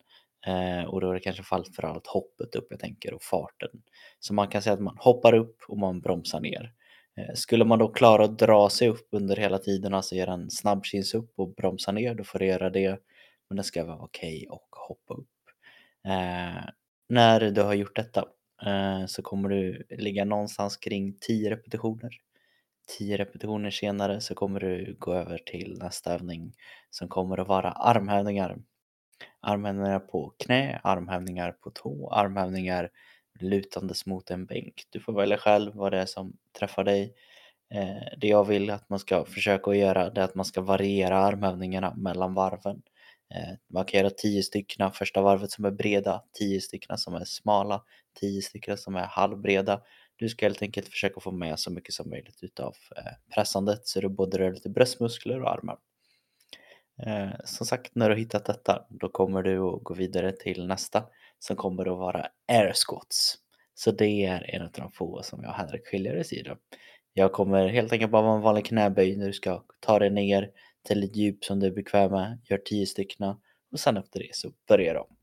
eh, 0.47 0.85
och 0.85 1.01
då 1.01 1.11
är 1.11 1.15
det 1.15 1.21
kanske 1.21 1.43
framförallt 1.43 2.07
hoppet 2.07 2.55
upp 2.55 2.67
jag 2.71 2.81
tänker 2.81 3.15
och 3.15 3.23
farten. 3.23 3.71
Så 4.21 4.35
man 4.35 4.49
kan 4.49 4.63
säga 4.63 4.75
att 4.75 4.81
man 4.81 4.97
hoppar 4.99 5.35
upp 5.35 5.63
och 5.69 5.79
man 5.79 6.01
bromsar 6.01 6.41
ner. 6.41 6.73
Eh, 7.17 7.35
skulle 7.35 7.65
man 7.65 7.79
då 7.79 7.89
klara 7.89 8.25
att 8.25 8.39
dra 8.39 8.71
sig 8.71 8.89
upp 8.89 9.09
under 9.11 9.37
hela 9.37 9.59
tiden, 9.59 9.95
alltså 9.95 10.15
göra 10.15 10.33
en 10.33 10.51
snabbkins 10.51 11.15
upp 11.15 11.33
och 11.37 11.55
bromsa 11.55 11.93
ner, 11.93 12.15
då 12.15 12.25
får 12.25 12.39
du 12.39 12.47
göra 12.47 12.71
det. 12.71 13.01
Men 13.49 13.57
det 13.57 13.63
ska 13.63 13.85
vara 13.85 13.99
okej 13.99 14.37
okay 14.37 14.47
och 14.49 14.69
hoppa 14.71 15.15
upp. 15.15 15.29
Eh, 16.09 16.65
när 17.09 17.51
du 17.51 17.63
har 17.63 17.75
gjort 17.75 17.97
detta 17.97 18.25
eh, 18.67 19.07
så 19.07 19.23
kommer 19.23 19.49
du 19.49 19.87
ligga 19.91 20.25
någonstans 20.25 20.77
kring 20.77 21.17
10 21.21 21.51
repetitioner 21.51 22.11
tio 22.89 23.17
repetitioner 23.17 23.71
senare 23.71 24.21
så 24.21 24.35
kommer 24.35 24.61
du 24.61 24.97
gå 24.99 25.15
över 25.15 25.39
till 25.39 25.79
nästa 25.83 26.15
övning 26.15 26.53
som 26.91 27.09
kommer 27.09 27.41
att 27.41 27.49
vara 27.49 27.73
armhävningar. 27.73 28.59
Armhävningar 29.41 29.99
på 29.99 30.35
knä, 30.39 30.81
armhävningar 30.85 31.53
på 31.53 31.71
tå, 31.71 32.11
armhävningar 32.11 32.91
lutandes 33.41 34.07
mot 34.07 34.31
en 34.31 34.47
bänk. 34.47 34.85
Du 34.91 35.01
får 35.01 35.13
välja 35.13 35.39
själv 35.39 35.75
vad 35.75 35.93
det 35.93 35.99
är 35.99 36.07
som 36.07 36.33
träffar 36.59 36.85
dig. 36.85 37.15
Eh, 37.75 38.19
det 38.21 38.29
jag 38.29 38.45
vill 38.45 38.71
att 38.71 38.89
man 38.89 38.99
ska 38.99 39.25
försöka 39.25 39.71
att 39.71 39.77
göra 39.77 40.11
det 40.11 40.21
är 40.21 40.25
att 40.25 40.35
man 40.35 40.45
ska 40.45 40.61
variera 40.61 41.19
armhävningarna 41.19 41.95
mellan 41.95 42.35
varven. 42.35 42.83
Eh, 43.35 43.55
man 43.67 43.85
kan 43.85 44.01
göra 44.01 44.11
10 44.11 44.43
stycken 44.43 44.93
första 44.93 45.23
varvet 45.23 45.51
som 45.51 45.65
är 45.65 45.71
breda, 45.71 46.23
10 46.39 46.61
stycken 46.61 46.99
som 46.99 47.15
är 47.15 47.25
smala, 47.25 47.83
10 48.21 48.43
stycken 48.43 48.79
som 48.79 48.97
är 48.97 49.07
halvbreda. 49.07 49.81
Du 50.19 50.29
ska 50.29 50.47
helt 50.47 50.63
enkelt 50.63 50.89
försöka 50.89 51.21
få 51.21 51.31
med 51.31 51.59
så 51.59 51.71
mycket 51.71 51.95
som 51.95 52.11
möjligt 52.11 52.43
utav 52.43 52.75
eh, 52.97 53.13
pressandet 53.35 53.87
så 53.87 54.01
du 54.01 54.09
både 54.09 54.39
rör 54.39 54.53
lite 54.53 54.69
bröstmuskler 54.69 55.43
och 55.43 55.51
armar. 55.51 55.79
Eh, 57.07 57.31
som 57.45 57.67
sagt, 57.67 57.95
när 57.95 58.09
du 58.09 58.15
har 58.15 58.19
hittat 58.19 58.45
detta, 58.45 58.87
då 58.89 59.09
kommer 59.09 59.43
du 59.43 59.59
att 59.59 59.85
gå 59.85 59.95
vidare 59.95 60.33
till 60.33 60.67
nästa 60.67 61.05
som 61.39 61.57
kommer 61.57 61.93
att 61.93 61.99
vara 61.99 62.27
air 62.49 62.73
squats. 62.75 63.35
Så 63.75 63.91
det 63.91 64.25
är 64.25 64.55
en 64.55 64.63
av 64.63 64.71
de 64.73 64.93
få 64.93 65.23
som 65.23 65.43
jag 65.43 65.53
hellre 65.53 65.79
skiljer 65.79 66.35
i 66.35 66.43
då. 66.43 66.57
Jag 67.13 67.33
kommer 67.33 67.69
helt 67.69 67.93
enkelt 67.93 68.13
bara 68.13 68.23
vara 68.23 68.37
en 68.37 68.43
vanlig 68.43 68.67
knäböj 68.67 69.17
när 69.17 69.27
du 69.27 69.33
ska 69.33 69.65
ta 69.81 69.99
dig 69.99 70.11
ner 70.11 70.51
till 70.83 71.05
ett 71.05 71.17
djup 71.17 71.45
som 71.45 71.61
du 71.61 71.67
är 71.67 71.71
bekväm 71.71 72.11
med, 72.11 72.41
gör 72.45 72.59
10 72.59 72.87
stycken 72.87 73.35
och 73.73 73.81
sen 73.81 73.97
efter 73.97 74.21
det 74.21 74.35
så 74.35 74.51
börjar 74.69 74.95
du 74.95 75.01
om. 75.01 75.18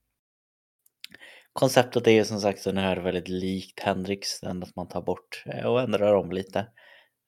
Konceptet 1.60 2.08
är 2.08 2.12
ju 2.12 2.26
som 2.26 2.42
sagt 2.42 2.64
den 2.64 2.78
här 2.78 2.98
väldigt 2.98 3.28
likt 3.28 3.80
Hendrix, 3.80 4.40
den 4.40 4.64
att 4.64 4.76
man 4.76 4.88
tar 4.88 5.02
bort 5.02 5.44
eh, 5.46 5.66
och 5.66 5.82
ändrar 5.82 6.16
om 6.16 6.32
lite. 6.32 6.68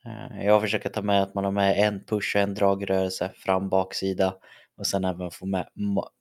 Eh, 0.05 0.45
jag 0.45 0.61
försöker 0.61 0.89
ta 0.89 1.01
med 1.01 1.23
att 1.23 1.33
man 1.33 1.43
har 1.43 1.51
med 1.51 1.87
en 1.87 2.05
push 2.05 2.35
och 2.35 2.41
en 2.41 2.53
dragrörelse 2.53 3.31
fram 3.35 3.69
baksida 3.69 4.37
och 4.77 4.87
sen 4.87 5.05
även 5.05 5.31
få 5.31 5.45
med 5.45 5.67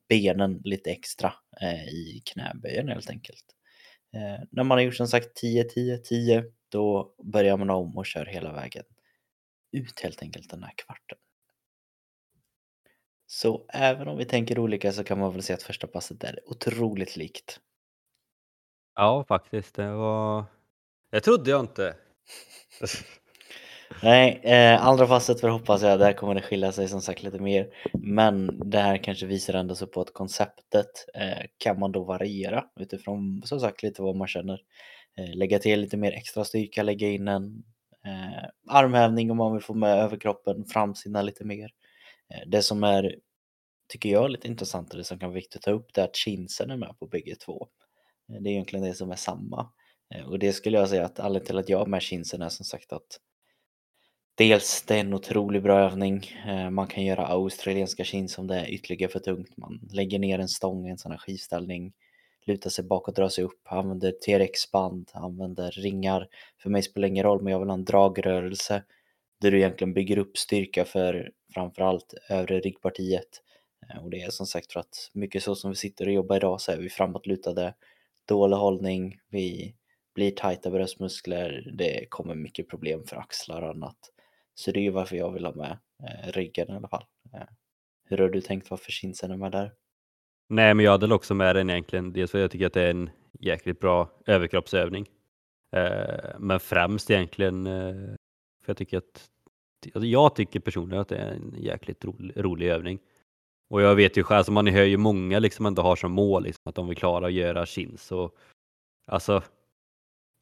benen 0.08 0.60
lite 0.64 0.90
extra 0.90 1.32
eh, 1.62 1.84
i 1.84 2.22
knäböjen 2.32 2.88
helt 2.88 3.10
enkelt. 3.10 3.44
När 4.50 4.64
man 4.64 4.78
har 4.78 4.82
gjort 4.82 4.94
som 4.94 5.08
sagt 5.08 5.34
10, 5.36 5.64
10, 5.64 5.98
10 5.98 6.44
då 6.68 7.14
börjar 7.32 7.56
man 7.56 7.70
om 7.70 7.96
och 7.96 8.06
kör 8.06 8.26
hela 8.26 8.52
vägen 8.52 8.84
ut 9.72 10.00
helt 10.00 10.22
enkelt 10.22 10.50
den 10.50 10.62
här 10.62 10.72
kvarten. 10.76 11.18
Så 13.26 13.66
även 13.68 14.08
om 14.08 14.18
vi 14.18 14.24
tänker 14.24 14.58
olika 14.58 14.92
så 14.92 15.04
kan 15.04 15.18
man 15.18 15.32
väl 15.32 15.42
se 15.42 15.52
att 15.52 15.62
första 15.62 15.86
passet 15.86 16.24
är 16.24 16.40
otroligt 16.46 17.16
likt. 17.16 17.60
Ja, 18.96 19.24
faktiskt. 19.28 19.74
Det 19.74 19.92
var... 19.92 20.44
Jag 21.10 21.22
trodde 21.22 21.50
jag 21.50 21.60
inte. 21.60 21.96
Nej, 24.02 24.40
eh, 24.42 24.86
andra 24.86 25.06
passet 25.06 25.40
för 25.40 25.48
hoppas 25.48 25.82
jag, 25.82 25.98
där 25.98 26.12
kommer 26.12 26.34
det 26.34 26.42
skilja 26.42 26.72
sig 26.72 26.88
som 26.88 27.02
sagt 27.02 27.22
lite 27.22 27.38
mer. 27.38 27.68
Men 27.92 28.60
det 28.70 28.78
här 28.78 28.96
kanske 28.96 29.26
visar 29.26 29.54
ändå 29.54 29.74
så 29.74 29.86
på 29.86 30.00
att 30.00 30.12
konceptet 30.12 31.06
eh, 31.14 31.46
kan 31.58 31.78
man 31.78 31.92
då 31.92 32.04
variera 32.04 32.64
utifrån 32.80 33.42
som 33.44 33.60
sagt 33.60 33.82
lite 33.82 34.02
vad 34.02 34.16
man 34.16 34.28
känner. 34.28 34.60
Eh, 35.18 35.36
lägga 35.36 35.58
till 35.58 35.80
lite 35.80 35.96
mer 35.96 36.12
extra 36.12 36.44
styrka, 36.44 36.82
lägga 36.82 37.08
in 37.08 37.28
en 37.28 37.64
eh, 38.06 38.48
armhävning 38.68 39.30
om 39.30 39.36
man 39.36 39.52
vill 39.52 39.62
få 39.62 39.74
med 39.74 39.98
överkroppen, 39.98 40.64
framsida 40.64 41.22
lite 41.22 41.44
mer. 41.44 41.70
Eh, 42.34 42.48
det 42.48 42.62
som 42.62 42.84
är, 42.84 43.16
tycker 43.88 44.08
jag, 44.08 44.30
lite 44.30 44.48
intressant 44.48 44.90
och 44.90 44.98
det 44.98 45.04
som 45.04 45.18
kan 45.18 45.28
vara 45.28 45.34
viktigt 45.34 45.56
att 45.56 45.62
ta 45.62 45.70
upp 45.70 45.94
det 45.94 46.00
är 46.00 46.04
att 46.04 46.16
chinsen 46.16 46.70
är 46.70 46.76
med 46.76 46.98
på 46.98 47.06
bägge 47.06 47.36
två. 47.36 47.68
Eh, 48.28 48.40
det 48.40 48.50
är 48.50 48.52
egentligen 48.52 48.84
det 48.84 48.94
som 48.94 49.10
är 49.10 49.16
samma. 49.16 49.72
Eh, 50.14 50.26
och 50.28 50.38
det 50.38 50.52
skulle 50.52 50.78
jag 50.78 50.88
säga 50.88 51.04
att 51.04 51.20
anledningen 51.20 51.46
till 51.46 51.58
att 51.58 51.68
jag 51.68 51.78
har 51.78 51.86
med 51.86 52.02
chinsen 52.02 52.42
är 52.42 52.48
som 52.48 52.64
sagt 52.64 52.92
att 52.92 53.20
Dels 54.34 54.84
det 54.86 54.94
är 54.94 55.00
en 55.00 55.14
otroligt 55.14 55.62
bra 55.62 55.80
övning. 55.80 56.26
Eh, 56.46 56.70
man 56.70 56.86
kan 56.86 57.04
göra 57.04 57.26
australienska 57.26 58.04
chins 58.04 58.38
om 58.38 58.46
det 58.46 58.60
är 58.60 58.70
ytterligare 58.70 59.12
för 59.12 59.18
tungt. 59.18 59.56
Man 59.56 59.80
lägger 59.92 60.18
ner 60.18 60.38
en 60.38 60.48
stång 60.48 60.86
i 60.86 60.90
en 60.90 60.98
sån 60.98 61.12
här 61.12 61.18
skivställning 61.18 61.92
lutar 62.46 62.70
sig 62.70 62.84
bakåt, 62.84 63.16
drar 63.16 63.28
sig 63.28 63.44
upp, 63.44 63.60
använder 63.64 64.12
TRX-band, 64.12 65.10
använder 65.14 65.70
ringar. 65.70 66.28
För 66.62 66.70
mig 66.70 66.82
spelar 66.82 67.08
det 67.08 67.10
ingen 67.12 67.24
roll, 67.24 67.42
men 67.42 67.52
jag 67.52 67.58
vill 67.58 67.68
ha 67.68 67.74
en 67.74 67.84
dragrörelse 67.84 68.82
där 69.40 69.50
du 69.50 69.58
egentligen 69.58 69.94
bygger 69.94 70.18
upp 70.18 70.36
styrka 70.36 70.84
för 70.84 71.30
framförallt 71.54 72.14
övre 72.28 72.60
ryggpartiet. 72.60 73.42
Och 74.02 74.10
det 74.10 74.22
är 74.22 74.30
som 74.30 74.46
sagt 74.46 74.72
för 74.72 74.80
att 74.80 75.10
mycket 75.12 75.42
så 75.42 75.54
som 75.54 75.70
vi 75.70 75.76
sitter 75.76 76.06
och 76.06 76.12
jobbar 76.12 76.36
idag 76.36 76.60
så 76.60 76.72
är 76.72 76.76
vi 76.76 76.88
framåtlutade, 76.88 77.74
dålig 78.28 78.56
hållning, 78.56 79.18
vi 79.28 79.74
blir 80.14 80.30
tajta 80.30 80.70
bröstmuskler, 80.70 81.72
det 81.74 82.06
kommer 82.08 82.34
mycket 82.34 82.68
problem 82.68 83.04
för 83.04 83.16
axlar 83.16 83.62
och 83.62 83.70
annat. 83.70 83.98
Så 84.54 84.70
det 84.70 84.80
är 84.80 84.82
ju 84.82 84.90
varför 84.90 85.16
jag 85.16 85.32
vill 85.32 85.44
ha 85.44 85.54
med 85.54 85.78
eh, 86.02 86.32
ryggen 86.32 86.70
i 86.70 86.72
alla 86.72 86.88
fall. 86.88 87.04
Eh, 87.34 87.48
hur 88.04 88.18
har 88.18 88.28
du 88.28 88.40
tänkt 88.40 88.70
varför 88.70 88.92
chinsen 88.92 89.30
är 89.30 89.36
med 89.36 89.52
där? 89.52 89.72
Nej, 90.48 90.74
men 90.74 90.84
jag 90.84 90.92
hade 90.92 91.14
också 91.14 91.34
med 91.34 91.56
den 91.56 91.70
egentligen. 91.70 92.12
Dels 92.12 92.30
för 92.30 92.38
att 92.38 92.42
jag 92.42 92.50
tycker 92.50 92.66
att 92.66 92.72
det 92.72 92.82
är 92.82 92.90
en 92.90 93.10
jäkligt 93.40 93.80
bra 93.80 94.10
överkroppsövning. 94.26 95.06
Eh, 95.76 96.38
men 96.38 96.60
främst 96.60 97.10
egentligen 97.10 97.66
eh, 97.66 98.14
för 98.64 98.70
jag 98.70 98.76
tycker 98.76 98.98
att 98.98 99.30
alltså, 99.94 100.06
jag 100.06 100.34
tycker 100.34 100.60
personligen 100.60 101.00
att 101.00 101.08
det 101.08 101.16
är 101.16 101.32
en 101.32 101.54
jäkligt 101.58 102.04
rolig, 102.04 102.32
rolig 102.36 102.68
övning. 102.68 102.98
Och 103.68 103.82
jag 103.82 103.94
vet 103.94 104.16
ju 104.16 104.22
själv, 104.22 104.38
alltså 104.38 104.52
man 104.52 104.66
hör 104.66 104.84
ju 104.84 104.96
många 104.96 105.38
liksom 105.38 105.66
ändå 105.66 105.82
har 105.82 105.96
som 105.96 106.12
mål 106.12 106.42
liksom, 106.42 106.62
att 106.64 106.74
de 106.74 106.88
vill 106.88 106.96
klara 106.96 107.26
att 107.26 107.32
göra 107.32 107.66
chins. 107.66 108.12
Och, 108.12 108.34
alltså, 109.06 109.42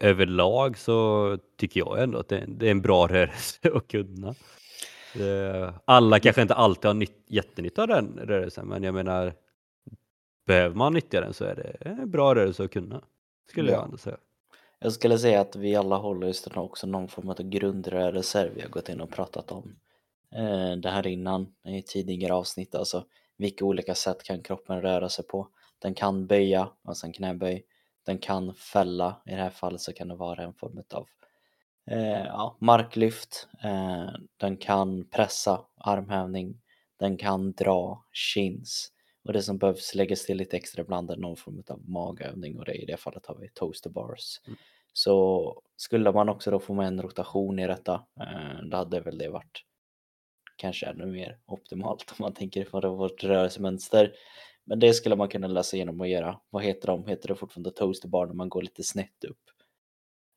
överlag 0.00 0.78
så 0.78 1.38
tycker 1.56 1.80
jag 1.80 2.02
ändå 2.02 2.18
att 2.18 2.28
det, 2.28 2.44
det 2.48 2.66
är 2.66 2.70
en 2.70 2.82
bra 2.82 3.06
rörelse 3.08 3.70
att 3.74 3.88
kunna. 3.88 4.34
Alla 5.84 6.20
kanske 6.20 6.42
inte 6.42 6.54
alltid 6.54 6.84
har 6.84 6.94
nytt, 6.94 7.24
jättenytta 7.26 7.82
av 7.82 7.88
den 7.88 8.20
rörelsen, 8.22 8.66
men 8.66 8.82
jag 8.82 8.94
menar 8.94 9.34
behöver 10.46 10.74
man 10.74 10.92
nyttja 10.92 11.20
den 11.20 11.34
så 11.34 11.44
är 11.44 11.54
det 11.54 11.88
en 11.88 12.10
bra 12.10 12.34
rörelse 12.34 12.64
att 12.64 12.70
kunna, 12.70 13.02
skulle 13.50 13.70
ja. 13.70 13.76
jag 13.76 13.84
ändå 13.84 13.96
säga. 13.96 14.16
Jag 14.78 14.92
skulle 14.92 15.18
säga 15.18 15.40
att 15.40 15.56
vi 15.56 15.74
alla 15.74 15.96
håller 15.96 16.26
just 16.26 16.56
också 16.56 16.86
någon 16.86 17.08
form 17.08 17.28
av 17.28 17.42
grundrörelser 17.42 18.52
vi 18.54 18.62
har 18.62 18.68
gått 18.68 18.88
in 18.88 19.00
och 19.00 19.10
pratat 19.10 19.52
om 19.52 19.76
det 20.82 20.90
här 20.90 21.06
innan 21.06 21.54
i 21.64 21.82
tidigare 21.82 22.34
avsnitt, 22.34 22.74
alltså 22.74 23.04
vilka 23.36 23.64
olika 23.64 23.94
sätt 23.94 24.22
kan 24.22 24.42
kroppen 24.42 24.82
röra 24.82 25.08
sig 25.08 25.26
på? 25.26 25.48
Den 25.78 25.94
kan 25.94 26.26
böja, 26.26 26.70
alltså 26.84 27.06
en 27.06 27.12
knäböj, 27.12 27.64
den 28.06 28.18
kan 28.18 28.54
fälla, 28.54 29.22
i 29.26 29.30
det 29.30 29.36
här 29.42 29.50
fallet 29.50 29.80
så 29.80 29.92
kan 29.92 30.08
det 30.08 30.14
vara 30.14 30.42
en 30.42 30.54
form 30.54 30.82
av 30.94 31.06
eh, 31.90 32.26
ja, 32.26 32.56
marklyft, 32.60 33.48
eh, 33.62 34.08
den 34.36 34.56
kan 34.56 35.08
pressa, 35.10 35.64
armhävning, 35.76 36.60
den 36.98 37.16
kan 37.16 37.52
dra 37.52 38.04
chins, 38.12 38.92
och 39.24 39.32
det 39.32 39.42
som 39.42 39.58
behövs 39.58 39.94
läggas 39.94 40.26
till 40.26 40.36
lite 40.36 40.56
extra 40.56 40.82
ibland 40.82 41.10
är 41.10 41.16
någon 41.16 41.36
form 41.36 41.62
av 41.68 41.88
magövning 41.88 42.58
och 42.58 42.64
det, 42.64 42.74
i 42.74 42.86
det 42.86 42.96
fallet 42.96 43.26
har 43.26 43.34
vi 43.34 43.48
toaster 43.48 43.90
bars. 43.90 44.40
Mm. 44.46 44.58
Så 44.92 45.62
skulle 45.76 46.12
man 46.12 46.28
också 46.28 46.50
då 46.50 46.58
få 46.58 46.74
med 46.74 46.86
en 46.86 47.02
rotation 47.02 47.58
i 47.58 47.66
detta, 47.66 47.94
eh, 48.20 48.62
då 48.70 48.76
hade 48.76 49.00
väl 49.00 49.18
det 49.18 49.28
varit 49.28 49.64
kanske 50.56 50.86
ännu 50.86 51.06
mer 51.06 51.38
optimalt 51.46 52.10
om 52.10 52.16
man 52.18 52.34
tänker 52.34 52.64
på 52.64 52.80
vårt 52.80 53.24
rörelsemönster. 53.24 54.12
Men 54.64 54.78
det 54.78 54.94
skulle 54.94 55.16
man 55.16 55.28
kunna 55.28 55.46
läsa 55.46 55.76
igenom 55.76 56.00
och 56.00 56.08
göra. 56.08 56.40
Vad 56.50 56.62
heter 56.62 56.86
de? 56.86 57.06
Heter 57.06 57.28
det 57.28 57.34
fortfarande 57.34 57.70
toaster 57.70 58.08
bar 58.08 58.26
när 58.26 58.34
man 58.34 58.48
går 58.48 58.62
lite 58.62 58.82
snett 58.82 59.24
upp? 59.28 59.38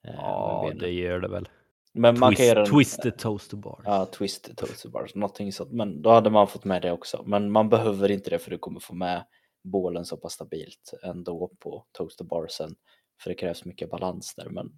Eh, 0.07 0.13
ja, 0.13 0.71
det 0.79 0.91
gör 0.91 1.19
det 1.19 1.27
väl. 1.27 1.49
Men 1.93 2.13
Twist, 2.13 2.19
man 2.19 2.35
kan 2.35 2.45
göra 2.45 2.59
en, 2.59 2.65
Twisted 2.65 3.17
toaster 3.17 3.57
bars. 3.57 3.81
Ja, 3.85 4.05
twisted 4.05 4.57
toaster 4.57 4.89
bars, 4.89 5.15
någonting 5.15 5.53
sånt. 5.53 5.71
Men 5.71 6.01
då 6.01 6.09
hade 6.09 6.29
man 6.29 6.47
fått 6.47 6.65
med 6.65 6.81
det 6.81 6.91
också. 6.91 7.23
Men 7.25 7.51
man 7.51 7.69
behöver 7.69 8.11
inte 8.11 8.29
det 8.29 8.39
för 8.39 8.51
du 8.51 8.57
kommer 8.57 8.79
få 8.79 8.93
med 8.93 9.25
bålen 9.63 10.05
så 10.05 10.17
pass 10.17 10.33
stabilt 10.33 10.93
ändå 11.03 11.51
på 11.59 11.85
toaster 11.91 12.23
barsen. 12.23 12.75
För 13.21 13.29
det 13.29 13.35
krävs 13.35 13.65
mycket 13.65 13.89
balans 13.89 14.35
där. 14.35 14.49
Men 14.49 14.71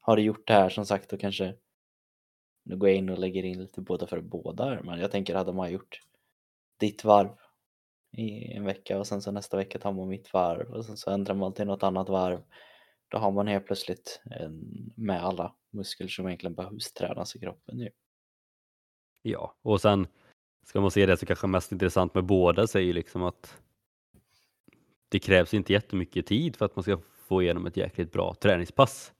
har 0.00 0.16
du 0.16 0.22
gjort 0.22 0.46
det 0.46 0.52
här 0.52 0.68
som 0.68 0.86
sagt 0.86 1.10
då 1.10 1.16
kanske 1.16 1.54
nu 2.64 2.76
går 2.76 2.88
jag 2.88 2.98
in 2.98 3.10
och 3.10 3.18
lägger 3.18 3.44
in 3.44 3.58
lite 3.58 3.80
båda 3.80 4.06
för 4.06 4.20
båda. 4.20 4.82
Men 4.82 5.00
jag 5.00 5.10
tänker 5.10 5.34
hade 5.34 5.52
man 5.52 5.72
gjort 5.72 6.00
ditt 6.80 7.04
varv 7.04 7.30
i 8.16 8.52
en 8.52 8.64
vecka 8.64 8.98
och 8.98 9.06
sen 9.06 9.22
så 9.22 9.32
nästa 9.32 9.56
vecka 9.56 9.78
tar 9.78 9.92
man 9.92 10.08
mitt 10.08 10.32
varv 10.32 10.70
och 10.70 10.84
sen 10.84 10.96
så 10.96 11.10
ändrar 11.10 11.34
man 11.34 11.54
till 11.54 11.66
något 11.66 11.82
annat 11.82 12.08
varv 12.08 12.42
då 13.08 13.18
har 13.18 13.32
man 13.32 13.46
helt 13.46 13.66
plötsligt 13.66 14.22
med 14.96 15.24
alla 15.24 15.54
muskler 15.70 16.08
som 16.08 16.26
egentligen 16.26 16.54
behövs 16.54 16.92
tränas 16.92 17.36
i 17.36 17.38
kroppen 17.38 17.78
ju. 17.78 17.90
Ja, 19.22 19.56
och 19.62 19.80
sen 19.80 20.06
ska 20.66 20.80
man 20.80 20.90
se 20.90 21.06
det 21.06 21.16
så 21.16 21.26
kanske 21.26 21.46
mest 21.46 21.72
intressant 21.72 22.14
med 22.14 22.24
båda 22.24 22.66
så 22.66 22.78
är 22.78 22.82
ju 22.82 22.92
liksom 22.92 23.22
att 23.22 23.58
det 25.08 25.18
krävs 25.18 25.54
inte 25.54 25.72
jättemycket 25.72 26.26
tid 26.26 26.56
för 26.56 26.64
att 26.64 26.76
man 26.76 26.82
ska 26.82 27.00
få 27.14 27.42
igenom 27.42 27.66
ett 27.66 27.76
jäkligt 27.76 28.12
bra 28.12 28.34
träningspass. 28.34 29.12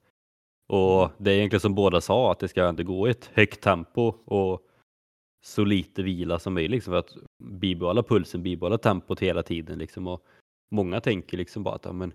Och 0.66 1.10
det 1.18 1.30
är 1.30 1.34
egentligen 1.34 1.60
som 1.60 1.74
båda 1.74 2.00
sa, 2.00 2.32
att 2.32 2.38
det 2.38 2.48
ska 2.48 2.68
inte 2.68 2.84
gå 2.84 3.08
i 3.08 3.10
ett 3.10 3.30
högt 3.34 3.60
tempo 3.60 4.14
och 4.24 4.62
så 5.44 5.64
lite 5.64 6.02
vila 6.02 6.38
som 6.38 6.54
möjligt 6.54 6.70
liksom, 6.70 6.90
för 6.90 6.98
att 6.98 7.16
bibehålla 7.44 8.02
pulsen, 8.02 8.42
bibehålla 8.42 8.78
tempot 8.78 9.20
hela 9.20 9.42
tiden. 9.42 9.78
Liksom. 9.78 10.06
Och 10.06 10.24
många 10.70 11.00
tänker 11.00 11.36
liksom 11.36 11.62
bara 11.62 11.74
att 11.74 11.84
ja, 11.84 11.92
men, 11.92 12.12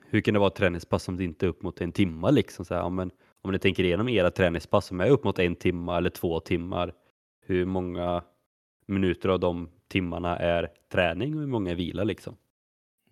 hur 0.00 0.20
kan 0.20 0.34
det 0.34 0.40
vara 0.40 0.48
ett 0.48 0.54
träningspass 0.54 1.02
som 1.02 1.16
det 1.16 1.24
inte 1.24 1.46
är 1.46 1.48
upp 1.48 1.62
mot 1.62 1.80
en 1.80 1.92
timme 1.92 2.30
liksom? 2.30 2.64
Så 2.64 2.74
här, 2.74 2.80
ja, 2.80 2.88
men 2.88 3.10
om 3.42 3.52
ni 3.52 3.58
tänker 3.58 3.84
igenom 3.84 4.08
era 4.08 4.30
träningspass 4.30 4.86
som 4.86 5.00
är 5.00 5.10
upp 5.10 5.24
mot 5.24 5.38
en 5.38 5.56
timme 5.56 5.96
eller 5.96 6.10
två 6.10 6.40
timmar, 6.40 6.94
hur 7.46 7.64
många 7.64 8.22
minuter 8.86 9.28
av 9.28 9.40
de 9.40 9.68
timmarna 9.88 10.36
är 10.36 10.68
träning 10.92 11.34
och 11.34 11.40
hur 11.40 11.48
många 11.48 11.70
är 11.70 11.74
vila 11.74 12.04
liksom? 12.04 12.36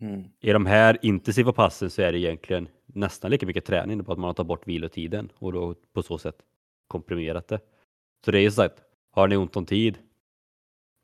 Mm. 0.01 0.25
I 0.41 0.53
de 0.53 0.67
här 0.67 0.99
intensiva 1.03 1.53
passen 1.53 1.91
så 1.91 2.03
är 2.03 2.13
det 2.13 2.19
egentligen 2.19 2.69
nästan 2.87 3.31
lika 3.31 3.47
mycket 3.47 3.65
träning 3.65 4.05
på 4.05 4.13
att 4.13 4.19
man 4.19 4.29
har 4.29 4.35
tagit 4.35 4.49
bort 4.49 4.69
vilotiden 4.69 5.33
och 5.39 5.53
då 5.53 5.75
på 5.93 6.03
så 6.03 6.19
sätt 6.19 6.43
komprimerat 6.89 7.49
det. 7.49 7.61
Så 8.25 8.31
det 8.31 8.39
är 8.39 8.43
ju 8.43 8.51
så 8.51 8.63
att 8.63 8.83
har 9.11 9.29
ni 9.29 9.37
ont 9.37 9.57
om 9.57 9.67
tid, 9.67 9.99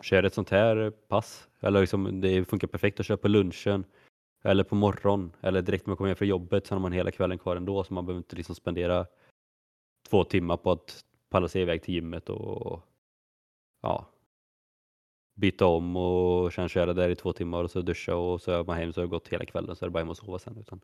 kör 0.03 0.23
ett 0.23 0.35
sånt 0.35 0.51
här 0.51 0.91
pass. 0.91 1.49
Eller 1.61 1.81
liksom, 1.81 2.21
det 2.21 2.45
funkar 2.45 2.69
perfekt 2.69 3.01
att 3.01 3.07
köra 3.07 3.17
på 3.17 3.29
lunchen 3.29 3.85
eller 4.45 4.65
på 4.65 4.75
morgonen 4.75 5.33
eller 5.41 5.63
direkt 5.63 5.87
när 5.87 5.91
man 5.91 5.97
kommer 5.97 6.09
hem 6.09 6.17
från 6.17 6.29
jobbet 6.29 6.67
så 6.67 6.75
har 6.75 6.81
man 6.81 6.93
hela 6.93 7.11
kvällen 7.11 7.39
kvar 7.39 7.57
ändå 7.57 7.85
så 7.85 7.95
man 7.95 8.07
behöver 8.07 8.19
inte 8.19 8.37
liksom 8.37 8.55
spendera 8.55 9.07
två 10.11 10.25
timmar 10.25 10.57
på 10.57 10.73
att 10.73 11.05
palla 11.31 11.49
sig 11.49 11.63
iväg 11.63 11.83
till 11.83 11.95
gymmet 11.95 12.29
och 12.29 12.81
ja, 13.83 14.07
byta 15.35 15.67
om 15.67 15.97
och 15.97 16.53
sen 16.53 16.69
köra 16.69 16.93
där 16.93 17.09
i 17.09 17.17
två 17.17 17.33
timmar 17.33 17.65
och 17.65 17.71
så 17.71 17.81
duscha 17.81 18.15
och 18.15 18.43
så 18.43 18.51
är 18.53 18.65
man 18.65 18.77
hem 18.77 18.93
så 18.93 19.01
har 19.01 19.07
det 19.07 19.11
gått 19.11 19.29
hela 19.29 19.45
kvällen 19.45 19.77
så 19.77 19.85
är 19.85 19.89
det 19.89 19.93
bara 19.93 19.99
hem 19.99 20.11
och 20.11 20.17
sova 20.17 20.39
sen. 20.39 20.59
Utan 20.59 20.81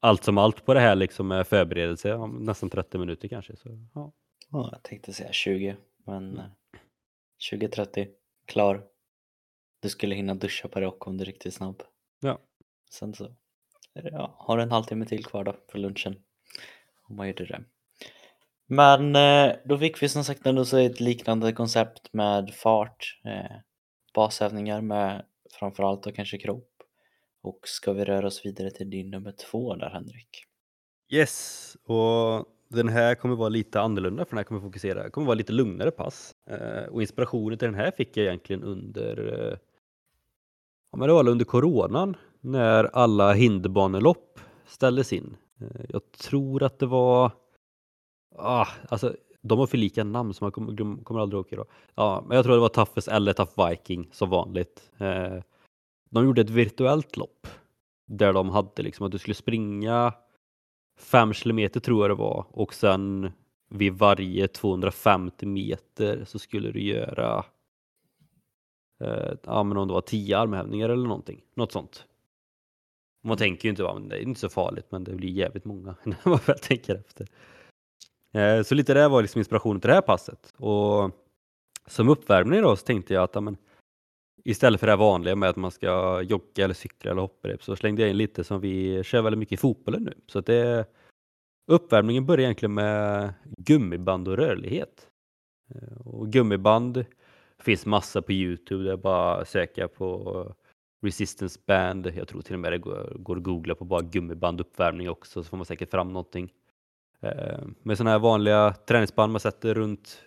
allt 0.00 0.24
som 0.24 0.38
allt 0.38 0.64
på 0.64 0.74
det 0.74 0.80
här 0.80 0.94
liksom 0.94 1.32
är 1.32 1.44
förberedelse, 1.44 2.26
nästan 2.26 2.70
30 2.70 2.98
minuter 2.98 3.28
kanske. 3.28 3.56
Så, 3.56 3.68
ja. 3.94 4.12
ja, 4.50 4.68
jag 4.72 4.82
tänkte 4.82 5.12
säga 5.12 5.32
20 5.32 5.76
men 6.04 6.40
20-30, 7.52 7.98
mm. 7.98 8.08
klar. 8.46 8.84
Du 9.80 9.88
skulle 9.88 10.14
hinna 10.14 10.34
duscha 10.34 10.68
på 10.68 10.80
rock 10.80 11.06
om 11.06 11.16
du 11.16 11.22
är 11.22 11.26
riktigt 11.26 11.54
snabb. 11.54 11.82
Ja. 12.20 12.38
Sen 12.90 13.14
så 13.14 13.34
ja, 13.92 14.36
har 14.38 14.56
du 14.56 14.62
en 14.62 14.70
halvtimme 14.70 15.06
till 15.06 15.24
kvar 15.24 15.44
då 15.44 15.56
för 15.68 15.78
lunchen. 15.78 16.22
Om 17.08 17.16
man 17.16 17.28
gjorde 17.28 17.44
det. 17.44 17.64
Men 18.66 19.16
eh, 19.16 19.56
då 19.64 19.78
fick 19.78 20.02
vi 20.02 20.08
som 20.08 20.24
sagt 20.24 20.46
ändå 20.46 20.64
så 20.64 20.76
ett 20.76 21.00
liknande 21.00 21.52
koncept 21.52 22.12
med 22.12 22.54
fart, 22.54 23.20
eh, 23.24 23.56
basövningar 24.14 24.80
med 24.80 25.24
framförallt 25.58 26.02
då 26.02 26.12
kanske 26.12 26.38
kropp. 26.38 26.70
Och 27.42 27.60
ska 27.64 27.92
vi 27.92 28.04
röra 28.04 28.26
oss 28.26 28.46
vidare 28.46 28.70
till 28.70 28.90
din 28.90 29.10
nummer 29.10 29.32
två 29.50 29.76
där 29.76 29.90
Henrik? 29.90 30.44
Yes, 31.12 31.76
och 31.84 32.46
den 32.68 32.88
här 32.88 33.14
kommer 33.14 33.36
vara 33.36 33.48
lite 33.48 33.80
annorlunda 33.80 34.24
för 34.24 34.30
den 34.30 34.38
här 34.38 34.44
kommer 34.44 34.60
fokusera, 34.60 35.10
kommer 35.10 35.26
vara 35.26 35.34
lite 35.34 35.52
lugnare 35.52 35.90
pass. 35.90 36.34
Eh, 36.50 36.88
och 36.88 37.02
inspirationen 37.02 37.58
till 37.58 37.68
den 37.68 37.74
här 37.74 37.90
fick 37.90 38.16
jag 38.16 38.26
egentligen 38.26 38.62
under 38.62 39.42
eh, 39.50 39.58
Ja, 40.96 40.98
men 40.98 41.08
det 41.08 41.14
var 41.14 41.28
under 41.28 41.44
coronan 41.44 42.16
när 42.40 42.84
alla 42.84 43.32
hinderbanelopp 43.32 44.40
ställdes 44.66 45.12
in. 45.12 45.36
Eh, 45.60 45.84
jag 45.88 46.12
tror 46.12 46.62
att 46.62 46.78
det 46.78 46.86
var, 46.86 47.32
ah, 48.38 48.68
alltså 48.88 49.16
de 49.40 49.58
har 49.58 49.66
för 49.66 49.78
lika 49.78 50.04
namn 50.04 50.34
så 50.34 50.44
man 50.44 50.52
kommer, 50.52 51.04
kommer 51.04 51.20
aldrig 51.20 51.40
åka 51.40 51.56
Då. 51.56 51.64
Ja, 51.94 52.24
men 52.26 52.36
jag 52.36 52.44
tror 52.44 52.54
det 52.54 52.60
var 52.60 52.68
Toughest 52.68 53.08
eller 53.08 53.32
Tough 53.32 53.68
Viking 53.68 54.08
som 54.12 54.30
vanligt. 54.30 54.90
Eh, 54.98 55.42
de 56.10 56.24
gjorde 56.24 56.40
ett 56.40 56.50
virtuellt 56.50 57.16
lopp 57.16 57.46
där 58.06 58.32
de 58.32 58.50
hade 58.50 58.82
liksom 58.82 59.06
att 59.06 59.12
du 59.12 59.18
skulle 59.18 59.34
springa 59.34 60.12
fem 60.98 61.32
kilometer 61.32 61.80
tror 61.80 62.02
jag 62.02 62.10
det 62.10 62.22
var 62.22 62.46
och 62.50 62.74
sen 62.74 63.32
vid 63.68 63.92
varje 63.92 64.48
250 64.48 65.46
meter 65.46 66.24
så 66.24 66.38
skulle 66.38 66.70
du 66.70 66.82
göra 66.82 67.44
eh, 69.00 69.32
ja, 69.44 69.62
men 69.62 69.76
om 69.76 69.88
det 69.88 69.94
var 69.94 70.00
10 70.00 70.38
armhävningar 70.38 70.88
eller 70.88 71.08
någonting. 71.08 71.42
Något 71.54 71.72
sånt. 71.72 72.06
Man 73.24 73.36
tänker 73.36 73.68
ju 73.68 73.70
inte, 73.70 73.82
det 73.82 74.16
är 74.16 74.22
inte 74.22 74.40
så 74.40 74.48
farligt, 74.48 74.86
men 74.90 75.04
det 75.04 75.14
blir 75.14 75.30
jävligt 75.30 75.64
många 75.64 75.94
när 76.04 76.28
man 76.28 76.38
väl 76.46 76.58
tänker 76.58 76.94
efter. 76.94 77.26
Eh, 78.34 78.62
så 78.62 78.74
lite 78.74 78.94
det 78.94 79.08
var 79.08 79.22
liksom 79.22 79.38
inspirationen 79.38 79.80
till 79.80 79.88
det 79.88 79.94
här 79.94 80.00
passet. 80.00 80.52
Och 80.56 81.10
som 81.86 82.08
uppvärmning 82.08 82.62
då 82.62 82.76
så 82.76 82.86
tänkte 82.86 83.14
jag 83.14 83.22
att 83.22 83.36
amen, 83.36 83.56
istället 84.44 84.80
för 84.80 84.86
det 84.86 84.96
vanliga 84.96 85.36
med 85.36 85.48
att 85.48 85.56
man 85.56 85.70
ska 85.70 86.22
jogga 86.22 86.64
eller 86.64 86.74
cykla 86.74 87.10
eller 87.10 87.20
hopprep 87.20 87.62
så 87.62 87.76
slängde 87.76 88.02
jag 88.02 88.10
in 88.10 88.16
lite 88.16 88.44
som 88.44 88.60
vi 88.60 89.02
kör 89.04 89.22
väldigt 89.22 89.38
mycket 89.38 89.52
i 89.52 89.56
fotbollen 89.60 90.02
nu. 90.02 90.14
Så 90.26 90.38
att 90.38 90.46
det, 90.46 90.86
uppvärmningen 91.66 92.26
börjar 92.26 92.44
egentligen 92.44 92.74
med 92.74 93.34
gummiband 93.58 94.28
och 94.28 94.36
rörlighet. 94.36 95.08
Eh, 95.74 96.06
och 96.06 96.28
gummiband 96.28 97.04
finns 97.58 97.86
massa 97.86 98.22
på 98.22 98.32
Youtube, 98.32 98.84
det 98.84 98.92
är 98.92 98.96
bara 98.96 99.34
att 99.34 99.48
söka 99.48 99.88
på 99.88 100.54
resistance 101.02 101.60
band. 101.66 102.12
Jag 102.16 102.28
tror 102.28 102.42
till 102.42 102.54
och 102.54 102.60
med 102.60 102.72
det 102.72 102.78
går, 102.78 103.16
går 103.18 103.36
att 103.36 103.42
googla 103.42 103.74
på 103.74 103.84
bara 103.84 104.02
gummiband 104.02 104.60
uppvärmning 104.60 105.10
också 105.10 105.42
så 105.42 105.48
får 105.48 105.56
man 105.56 105.66
säkert 105.66 105.90
fram 105.90 106.08
någonting. 106.08 106.52
Eh, 107.20 107.58
med 107.82 107.96
sådana 107.96 108.10
här 108.10 108.18
vanliga 108.18 108.74
träningsband 108.86 109.32
man 109.32 109.40
sätter 109.40 109.74
runt 109.74 110.22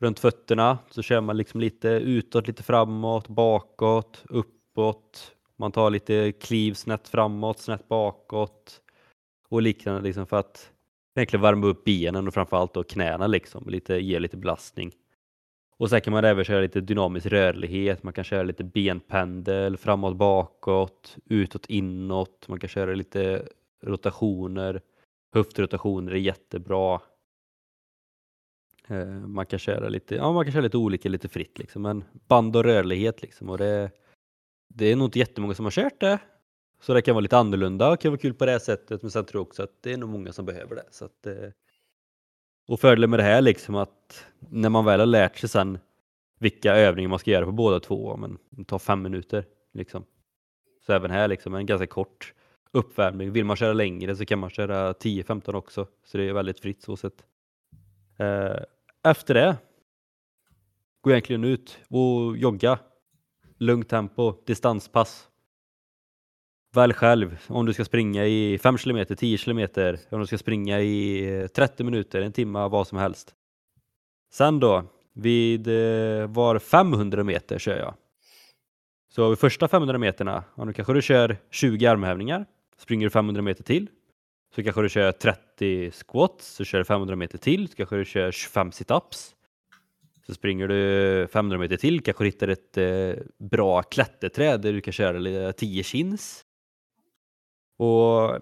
runt 0.00 0.18
fötterna 0.18 0.78
så 0.90 1.02
kör 1.02 1.20
man 1.20 1.36
liksom 1.36 1.60
lite 1.60 1.88
utåt, 1.88 2.46
lite 2.46 2.62
framåt, 2.62 3.28
bakåt, 3.28 4.24
uppåt. 4.28 5.32
Man 5.56 5.72
tar 5.72 5.90
lite 5.90 6.32
kliv 6.32 6.74
snett 6.74 7.08
framåt, 7.08 7.58
snett 7.58 7.88
bakåt 7.88 8.80
och 9.48 9.62
liknande 9.62 10.00
liksom 10.00 10.26
för 10.26 10.36
att 10.36 10.70
egentligen 11.16 11.42
värma 11.42 11.66
upp 11.66 11.84
benen 11.84 12.28
och 12.28 12.34
framförallt 12.34 12.74
då 12.74 12.82
knäna 12.82 13.26
liksom, 13.26 13.68
lite, 13.68 13.94
ge 13.94 14.18
lite 14.18 14.36
belastning. 14.36 14.92
Och 15.78 15.90
sen 15.90 16.00
kan 16.00 16.12
man 16.12 16.24
även 16.24 16.44
köra 16.44 16.60
lite 16.60 16.80
dynamisk 16.80 17.26
rörlighet, 17.26 18.02
man 18.02 18.12
kan 18.12 18.24
köra 18.24 18.42
lite 18.42 18.64
benpendel, 18.64 19.76
framåt, 19.76 20.16
bakåt, 20.16 21.16
utåt, 21.24 21.66
inåt, 21.66 22.48
man 22.48 22.60
kan 22.60 22.68
köra 22.68 22.94
lite 22.94 23.48
rotationer, 23.82 24.80
höftrotationer 25.36 26.12
är 26.12 26.16
jättebra. 26.16 27.00
Eh, 28.88 29.06
man 29.06 29.46
kan 29.46 29.58
köra 29.58 29.88
lite, 29.88 30.14
ja 30.14 30.32
man 30.32 30.44
kan 30.44 30.52
köra 30.52 30.62
lite 30.62 30.76
olika, 30.76 31.08
lite 31.08 31.28
fritt 31.28 31.58
liksom, 31.58 31.82
men 31.82 32.04
band 32.12 32.56
och 32.56 32.64
rörlighet 32.64 33.22
liksom 33.22 33.50
och 33.50 33.58
det, 33.58 33.90
det 34.68 34.86
är 34.86 34.96
nog 34.96 35.06
inte 35.06 35.18
jättemånga 35.18 35.54
som 35.54 35.64
har 35.64 35.70
kört 35.70 36.00
det. 36.00 36.18
Så 36.80 36.94
det 36.94 37.02
kan 37.02 37.14
vara 37.14 37.20
lite 37.20 37.38
annorlunda 37.38 37.90
och 37.90 38.00
kan 38.00 38.10
vara 38.10 38.20
kul 38.20 38.34
på 38.34 38.46
det 38.46 38.60
sättet, 38.60 39.02
men 39.02 39.10
sen 39.10 39.24
tror 39.24 39.40
jag 39.40 39.46
också 39.46 39.62
att 39.62 39.82
det 39.82 39.92
är 39.92 39.96
nog 39.96 40.08
många 40.08 40.32
som 40.32 40.46
behöver 40.46 40.74
det. 40.74 40.84
Så 40.90 41.04
att, 41.04 41.26
eh, 41.26 41.50
och 42.68 42.80
fördelen 42.80 43.10
med 43.10 43.18
det 43.18 43.24
här 43.24 43.42
liksom 43.42 43.74
att 43.74 44.26
när 44.38 44.68
man 44.68 44.84
väl 44.84 45.00
har 45.00 45.06
lärt 45.06 45.38
sig 45.38 45.48
sen 45.48 45.78
vilka 46.38 46.74
övningar 46.74 47.08
man 47.08 47.18
ska 47.18 47.30
göra 47.30 47.44
på 47.44 47.52
båda 47.52 47.80
två, 47.80 48.16
men 48.16 48.38
det 48.50 48.64
tar 48.64 48.78
fem 48.78 49.02
minuter 49.02 49.44
liksom. 49.72 50.04
Så 50.86 50.92
även 50.92 51.10
här 51.10 51.28
liksom 51.28 51.54
en 51.54 51.66
ganska 51.66 51.86
kort 51.86 52.34
uppvärmning. 52.76 53.32
Vill 53.32 53.44
man 53.44 53.56
köra 53.56 53.72
längre 53.72 54.16
så 54.16 54.26
kan 54.26 54.38
man 54.38 54.50
köra 54.50 54.92
10-15 54.92 55.54
också, 55.54 55.86
så 56.04 56.18
det 56.18 56.28
är 56.28 56.32
väldigt 56.32 56.60
fritt 56.60 56.82
så 56.82 56.96
sett. 56.96 57.24
Eh, 58.18 58.56
efter 59.02 59.34
det 59.34 59.56
går 61.00 61.12
jag 61.12 61.16
egentligen 61.16 61.44
ut 61.44 61.78
och 61.88 62.36
jogga. 62.36 62.78
Lugnt 63.58 63.88
tempo, 63.88 64.34
distanspass. 64.46 65.28
Välj 66.74 66.94
själv 66.94 67.38
om 67.48 67.66
du 67.66 67.72
ska 67.72 67.84
springa 67.84 68.26
i 68.26 68.58
5 68.58 68.76
km, 68.76 69.06
10 69.16 69.38
km, 69.38 69.68
om 70.10 70.20
du 70.20 70.26
ska 70.26 70.38
springa 70.38 70.80
i 70.80 71.48
30 71.54 71.84
minuter, 71.84 72.22
en 72.22 72.32
timme, 72.32 72.68
vad 72.68 72.86
som 72.86 72.98
helst. 72.98 73.34
Sen 74.32 74.60
då, 74.60 74.84
vid 75.12 75.68
eh, 75.68 76.26
var 76.26 76.58
500 76.58 77.24
meter 77.24 77.58
kör 77.58 77.78
jag. 77.78 77.94
Så 79.08 79.28
vid 79.28 79.38
första 79.38 79.68
500 79.68 79.98
meterna, 79.98 80.44
ja, 80.56 80.64
då 80.64 80.72
kanske 80.72 80.92
du 80.92 81.02
kör 81.02 81.36
20 81.50 81.86
armhävningar, 81.86 82.46
springer 82.78 83.06
du 83.06 83.10
500 83.10 83.42
meter 83.42 83.64
till, 83.64 83.90
så 84.54 84.62
kanske 84.62 84.82
du 84.82 84.88
kör 84.88 85.12
30 85.12 85.90
squats, 85.90 86.54
så 86.54 86.64
kör 86.64 86.78
du 86.78 86.84
500 86.84 87.16
meter 87.16 87.38
till, 87.38 87.68
så 87.68 87.76
kanske 87.76 87.96
du 87.96 88.04
kör 88.04 88.30
25 88.30 88.72
situps. 88.72 89.32
Så 90.26 90.34
springer 90.34 90.68
du 90.68 91.28
500 91.32 91.58
meter 91.58 91.76
till, 91.76 92.00
kanske 92.00 92.24
du 92.24 92.28
hittar 92.28 92.48
ett 92.48 92.76
eh, 92.76 93.24
bra 93.38 93.82
klätterträd 93.82 94.60
där 94.60 94.72
du 94.72 94.80
kan 94.80 94.92
köra 94.92 95.52
10 95.52 95.80
eh, 95.80 95.84
chins. 95.84 96.44
Och 97.78 98.38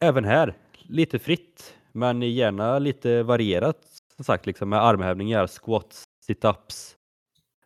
även 0.00 0.24
här, 0.24 0.54
lite 0.82 1.18
fritt, 1.18 1.74
men 1.92 2.22
gärna 2.22 2.78
lite 2.78 3.22
varierat 3.22 3.98
som 4.18 4.24
sagt, 4.24 4.46
liksom 4.46 4.68
med 4.68 4.82
armhävningar, 4.82 5.46
squats, 5.46 6.04
situps. 6.26 6.96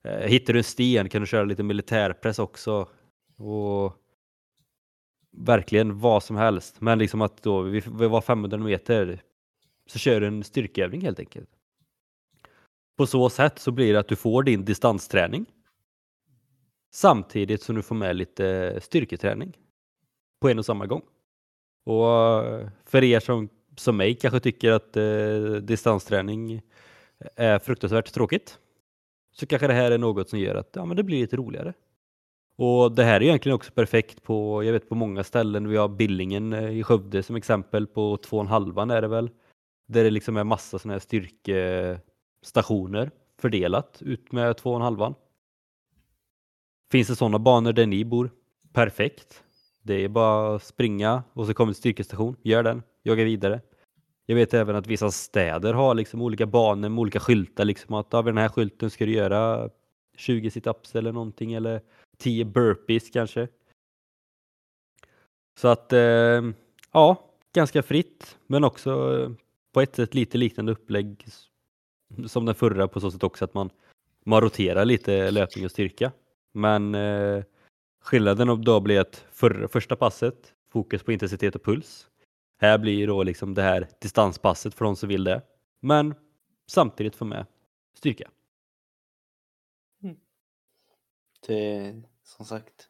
Eh, 0.04 0.28
hittar 0.28 0.52
du 0.52 0.58
en 0.58 0.64
sten 0.64 1.08
kan 1.08 1.20
du 1.20 1.26
köra 1.26 1.44
lite 1.44 1.62
militärpress 1.62 2.38
också. 2.38 2.88
Och 3.38 3.96
verkligen 5.32 5.98
vad 5.98 6.22
som 6.22 6.36
helst. 6.36 6.80
Men 6.80 6.98
liksom 6.98 7.20
att 7.20 7.42
då 7.42 7.62
vi, 7.62 7.82
vi 7.98 8.08
var 8.08 8.20
500 8.20 8.58
meter 8.58 9.22
så 9.86 9.98
kör 9.98 10.20
du 10.20 10.26
en 10.26 10.44
styrkeövning 10.44 11.00
helt 11.00 11.18
enkelt. 11.18 11.50
På 12.96 13.06
så 13.06 13.30
sätt 13.30 13.58
så 13.58 13.70
blir 13.70 13.92
det 13.92 14.00
att 14.00 14.08
du 14.08 14.16
får 14.16 14.42
din 14.42 14.64
distansträning 14.64 15.46
samtidigt 16.94 17.62
som 17.62 17.76
du 17.76 17.82
får 17.82 17.94
med 17.94 18.16
lite 18.16 18.78
styrketräning 18.82 19.56
på 20.40 20.48
en 20.48 20.58
och 20.58 20.66
samma 20.66 20.86
gång. 20.86 21.02
Och 21.84 22.42
för 22.84 23.04
er 23.04 23.20
som, 23.20 23.48
som 23.76 23.96
mig 23.96 24.14
kanske 24.14 24.40
tycker 24.40 24.72
att 24.72 24.96
eh, 24.96 25.42
distansträning 25.62 26.62
är 27.36 27.58
fruktansvärt 27.58 28.12
tråkigt 28.12 28.58
så 29.32 29.46
kanske 29.46 29.66
det 29.66 29.72
här 29.72 29.90
är 29.90 29.98
något 29.98 30.28
som 30.28 30.38
gör 30.38 30.54
att 30.54 30.70
ja, 30.72 30.84
men 30.84 30.96
det 30.96 31.02
blir 31.02 31.20
lite 31.20 31.36
roligare. 31.36 31.74
Och 32.64 32.92
det 32.92 33.04
här 33.04 33.16
är 33.16 33.22
egentligen 33.22 33.56
också 33.56 33.72
perfekt 33.72 34.22
på, 34.22 34.64
jag 34.64 34.72
vet 34.72 34.88
på 34.88 34.94
många 34.94 35.24
ställen, 35.24 35.68
vi 35.68 35.76
har 35.76 35.88
Billingen 35.88 36.52
eh, 36.52 36.70
i 36.70 36.82
Skövde 36.82 37.22
som 37.22 37.36
exempel 37.36 37.86
på 37.86 38.16
två 38.16 38.36
och 38.36 38.42
en 38.42 38.48
halvan 38.48 38.90
är 38.90 39.02
det 39.02 39.08
väl. 39.08 39.30
Där 39.86 40.04
det 40.04 40.10
liksom 40.10 40.36
är 40.36 40.44
massa 40.44 40.78
sådana 40.78 40.94
här 40.94 41.00
styrkestationer 41.00 43.10
fördelat 43.40 44.02
ut 44.02 44.32
med 44.32 44.56
två 44.56 44.70
och 44.70 44.76
en 44.76 44.82
halvan. 44.82 45.14
Finns 46.92 47.08
det 47.08 47.16
sådana 47.16 47.38
banor 47.38 47.72
där 47.72 47.86
ni 47.86 48.04
bor? 48.04 48.30
Perfekt. 48.72 49.42
Det 49.82 50.04
är 50.04 50.08
bara 50.08 50.56
att 50.56 50.64
springa 50.64 51.22
och 51.32 51.46
så 51.46 51.54
kommer 51.54 51.70
en 51.70 51.74
styrkestation, 51.74 52.36
gör 52.42 52.62
den, 52.62 52.82
Jaga 53.02 53.24
vidare. 53.24 53.60
Jag 54.26 54.36
vet 54.36 54.54
även 54.54 54.76
att 54.76 54.86
vissa 54.86 55.10
städer 55.10 55.74
har 55.74 55.94
liksom 55.94 56.22
olika 56.22 56.46
banor 56.46 56.88
med 56.88 56.98
olika 56.98 57.20
skyltar, 57.20 57.64
liksom 57.64 57.94
att 57.94 58.14
av 58.14 58.24
den 58.24 58.38
här 58.38 58.48
skylten 58.48 58.90
ska 58.90 59.06
du 59.06 59.12
göra 59.12 59.70
20 60.16 60.50
situps 60.50 60.94
eller 60.94 61.12
någonting 61.12 61.52
eller 61.52 61.80
10 62.22 62.44
burpees 62.44 63.10
kanske. 63.10 63.48
Så 65.60 65.68
att 65.68 65.92
eh, 65.92 66.42
ja, 66.92 67.30
ganska 67.52 67.82
fritt 67.82 68.38
men 68.46 68.64
också 68.64 69.20
eh, 69.20 69.30
på 69.72 69.80
ett 69.80 69.96
sätt 69.96 70.14
lite 70.14 70.38
liknande 70.38 70.72
upplägg 70.72 71.26
som 72.26 72.46
den 72.46 72.54
förra 72.54 72.88
på 72.88 73.00
så 73.00 73.10
sätt 73.10 73.22
också 73.22 73.44
att 73.44 73.54
man, 73.54 73.70
man 74.24 74.40
roterar 74.40 74.84
lite 74.84 75.30
löpning 75.30 75.64
och 75.64 75.70
styrka. 75.70 76.12
Men 76.52 76.94
eh, 76.94 77.44
skillnaden 78.00 78.62
då 78.64 78.80
blir 78.80 79.00
att 79.00 79.24
för, 79.32 79.66
första 79.66 79.96
passet 79.96 80.54
fokus 80.68 81.02
på 81.02 81.12
intensitet 81.12 81.54
och 81.54 81.64
puls. 81.64 82.08
Här 82.60 82.78
blir 82.78 83.06
då 83.06 83.22
liksom 83.22 83.54
det 83.54 83.62
här 83.62 83.88
distanspasset 84.00 84.74
för 84.74 84.84
de 84.84 84.96
som 84.96 85.08
vill 85.08 85.24
det. 85.24 85.42
Men 85.80 86.14
samtidigt 86.66 87.16
få 87.16 87.24
med 87.24 87.46
styrka. 87.94 88.30
Mm. 90.02 90.16
Det, 91.46 92.02
som 92.36 92.46
sagt, 92.46 92.88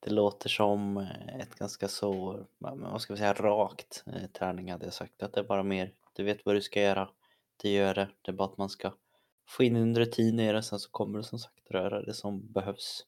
det 0.00 0.10
låter 0.10 0.48
som 0.48 0.96
eh, 0.96 1.40
ett 1.40 1.54
ganska 1.54 1.88
så, 1.88 2.40
vad 2.58 3.02
ska 3.02 3.12
vi 3.12 3.18
säga, 3.18 3.32
rakt 3.32 4.04
eh, 4.06 4.26
träning 4.38 4.72
hade 4.72 4.84
jag 4.84 4.94
sagt. 4.94 5.22
Att 5.22 5.32
det 5.32 5.40
är 5.40 5.44
bara 5.44 5.62
mer, 5.62 5.92
du 6.16 6.24
vet 6.24 6.46
vad 6.46 6.54
du 6.54 6.60
ska 6.60 6.82
göra, 6.82 7.08
du 7.62 7.68
gör 7.68 7.94
det. 7.94 8.08
Det 8.22 8.30
är 8.30 8.36
bara 8.36 8.48
att 8.48 8.58
man 8.58 8.68
ska 8.68 8.92
få 9.48 9.64
in 9.64 9.76
en 9.76 9.98
rutin 9.98 10.40
i 10.40 10.52
det, 10.52 10.62
sen 10.62 10.78
så 10.78 10.90
kommer 10.90 11.18
du 11.18 11.24
som 11.24 11.38
sagt 11.38 11.70
röra 11.70 12.02
det 12.02 12.14
som 12.14 12.52
behövs. 12.52 13.06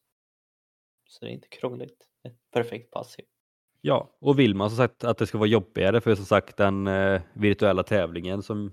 Så 1.08 1.24
det 1.24 1.30
är 1.30 1.34
inte 1.34 1.48
krångligt. 1.48 2.08
Ett 2.24 2.50
perfekt 2.50 2.90
pass. 2.90 3.16
Ja, 3.80 4.16
och 4.18 4.38
vill 4.38 4.54
man 4.54 4.70
som 4.70 4.76
sagt 4.76 5.04
att 5.04 5.18
det 5.18 5.26
ska 5.26 5.38
vara 5.38 5.48
jobbigare 5.48 6.00
för 6.00 6.14
som 6.14 6.24
sagt 6.24 6.56
den 6.56 6.86
eh, 6.86 7.22
virtuella 7.32 7.82
tävlingen 7.82 8.42
som 8.42 8.72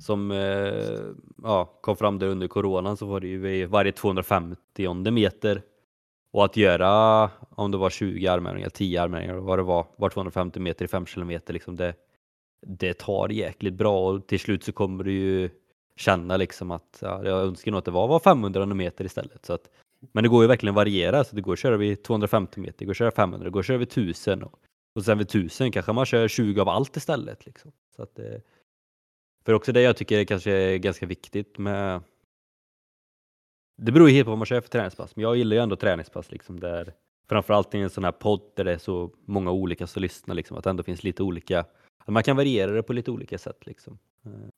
som 0.00 0.30
eh, 0.30 1.14
ja, 1.42 1.64
kom 1.80 1.96
fram 1.96 2.18
där 2.18 2.26
under 2.26 2.48
coronan 2.48 2.96
så 2.96 3.06
var 3.06 3.20
det 3.20 3.26
ju 3.26 3.66
varje 3.66 3.92
250 3.92 5.10
meter. 5.10 5.62
Och 6.32 6.44
att 6.44 6.56
göra 6.56 7.30
om 7.50 7.70
det 7.70 7.78
var 7.78 7.90
20 7.90 8.26
armhävningar, 8.26 8.68
10 8.68 9.02
armhävningar 9.02 9.34
vad 9.34 9.58
det 9.58 9.62
var, 9.62 9.86
var 9.96 10.10
250 10.10 10.60
meter 10.60 10.84
i 10.84 10.88
5 10.88 11.06
kilometer 11.06 11.52
liksom 11.52 11.76
det, 11.76 11.94
det 12.66 12.94
tar 12.94 13.28
jäkligt 13.28 13.74
bra. 13.74 14.10
Och 14.10 14.26
till 14.26 14.40
slut 14.40 14.64
så 14.64 14.72
kommer 14.72 15.04
du 15.04 15.12
ju 15.12 15.50
känna 15.96 16.36
liksom 16.36 16.70
att 16.70 16.98
ja, 17.00 17.24
jag 17.24 17.40
önskar 17.40 17.70
nog 17.70 17.78
att 17.78 17.84
det 17.84 17.90
var, 17.90 18.08
var 18.08 18.18
500 18.18 18.66
meter 18.66 19.04
istället. 19.04 19.46
Så 19.46 19.52
att 19.52 19.68
men 20.12 20.22
det 20.22 20.28
går 20.28 20.42
ju 20.42 20.48
verkligen 20.48 20.72
att 20.72 20.76
variera. 20.76 21.24
Så 21.24 21.36
det 21.36 21.42
går 21.42 21.52
att 21.52 21.58
köra 21.58 21.76
vid 21.76 22.02
250 22.02 22.60
meter, 22.60 22.74
det 22.78 22.84
går 22.84 22.92
att 22.92 22.96
köra 22.96 23.10
500, 23.10 23.44
det 23.44 23.50
går 23.50 23.60
att 23.60 23.66
köra 23.66 23.78
vid 23.78 23.88
1000 23.88 24.42
och, 24.42 24.58
och 24.94 25.04
sen 25.04 25.18
vid 25.18 25.26
1000 25.26 25.72
kanske 25.72 25.92
man 25.92 26.06
kör 26.06 26.28
20 26.28 26.60
av 26.60 26.68
allt 26.68 26.96
istället 26.96 27.46
liksom. 27.46 27.72
Så 27.96 28.02
att 28.02 28.18
eh, 28.18 28.24
för 29.50 29.54
också 29.54 29.72
det 29.72 29.80
jag 29.80 29.96
tycker 29.96 30.18
är 30.18 30.24
kanske 30.24 30.52
är 30.52 30.76
ganska 30.76 31.06
viktigt 31.06 31.58
med 31.58 32.02
det 33.76 33.92
beror 33.92 34.08
ju 34.08 34.14
helt 34.14 34.26
på 34.26 34.30
vad 34.30 34.38
man 34.38 34.46
kör 34.46 34.60
för 34.60 34.68
träningspass, 34.68 35.16
men 35.16 35.22
jag 35.22 35.36
gillar 35.36 35.56
ju 35.56 35.62
ändå 35.62 35.76
träningspass 35.76 36.30
liksom 36.30 36.60
där 36.60 36.92
framförallt 37.28 37.74
i 37.74 37.78
en 37.78 37.90
sån 37.90 38.04
här 38.04 38.12
podd 38.12 38.40
där 38.56 38.64
det 38.64 38.72
är 38.72 38.78
så 38.78 39.10
många 39.24 39.50
olika 39.50 39.86
som 39.86 40.02
lyssnar, 40.02 40.34
liksom, 40.34 40.56
att 40.56 40.64
det 40.64 40.70
ändå 40.70 40.82
finns 40.82 41.04
lite 41.04 41.22
olika, 41.22 41.64
man 42.06 42.22
kan 42.22 42.36
variera 42.36 42.72
det 42.72 42.82
på 42.82 42.92
lite 42.92 43.10
olika 43.10 43.38
sätt. 43.38 43.66
Liksom. 43.66 43.98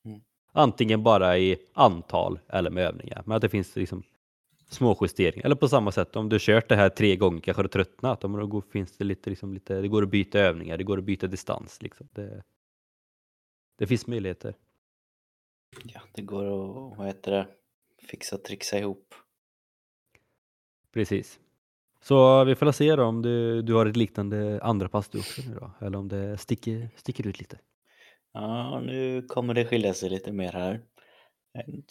Mm. 0.04 0.20
Antingen 0.52 1.02
bara 1.02 1.38
i 1.38 1.56
antal 1.72 2.38
eller 2.48 2.70
med 2.70 2.86
övningar, 2.86 3.22
men 3.26 3.36
att 3.36 3.42
det 3.42 3.48
finns 3.48 3.76
liksom 3.76 4.02
små 4.68 4.98
justeringar. 5.00 5.44
Eller 5.44 5.56
på 5.56 5.68
samma 5.68 5.92
sätt, 5.92 6.16
om 6.16 6.28
du 6.28 6.38
kört 6.40 6.68
det 6.68 6.76
här 6.76 6.88
tre 6.88 7.16
gånger 7.16 7.40
kanske 7.40 7.62
du 7.62 7.68
tröttnat, 7.68 8.20
då 8.20 8.62
finns 8.72 8.96
det 8.96 9.04
lite, 9.04 9.30
liksom, 9.30 9.54
lite, 9.54 9.80
det 9.80 9.88
går 9.88 10.02
att 10.02 10.10
byta 10.10 10.38
övningar, 10.38 10.78
det 10.78 10.84
går 10.84 10.98
att 10.98 11.04
byta 11.04 11.26
distans. 11.26 11.82
Liksom. 11.82 12.08
Det, 12.12 12.42
det 13.78 13.86
finns 13.86 14.06
möjligheter. 14.06 14.54
Ja, 15.84 16.00
det 16.12 16.22
går 16.22 16.44
att, 16.44 16.98
vad 16.98 17.06
heter 17.06 17.32
det, 17.32 17.48
fixa 18.08 18.36
och 18.36 18.44
trixa 18.44 18.78
ihop. 18.78 19.14
Precis. 20.92 21.40
Så 22.00 22.44
vi 22.44 22.54
får 22.54 22.72
se 22.72 22.96
då 22.96 23.04
om 23.04 23.22
du, 23.22 23.62
du 23.62 23.74
har 23.74 23.86
ett 23.86 23.96
liknande 23.96 24.60
andra 24.62 24.88
pass 24.88 25.08
du 25.08 25.18
också 25.18 25.42
nu 25.48 25.54
då, 25.54 25.86
eller 25.86 25.98
om 25.98 26.08
det 26.08 26.38
sticker, 26.38 26.88
sticker 26.96 27.26
ut 27.26 27.38
lite. 27.38 27.58
Ja, 28.32 28.80
nu 28.80 29.22
kommer 29.22 29.54
det 29.54 29.64
skilja 29.64 29.94
sig 29.94 30.10
lite 30.10 30.32
mer 30.32 30.52
här. 30.52 30.80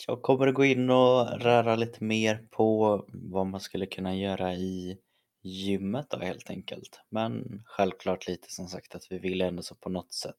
Jag 0.08 0.22
kommer 0.22 0.48
att 0.48 0.54
gå 0.54 0.66
in 0.66 0.90
och 0.90 1.42
röra 1.42 1.76
lite 1.76 2.04
mer 2.04 2.48
på 2.52 3.04
vad 3.08 3.48
man 3.48 3.60
skulle 3.60 3.86
kunna 3.86 4.16
göra 4.16 4.54
i 4.54 4.98
gymmet 5.44 6.10
då 6.10 6.18
helt 6.18 6.50
enkelt. 6.50 7.02
Men 7.10 7.64
självklart 7.66 8.28
lite 8.28 8.52
som 8.52 8.68
sagt 8.68 8.96
att 8.96 9.08
vi 9.10 9.20
vill 9.20 9.42
ändå 9.42 9.62
så 9.62 9.76
på 9.76 9.90
något 9.90 10.14
sätt 10.14 10.36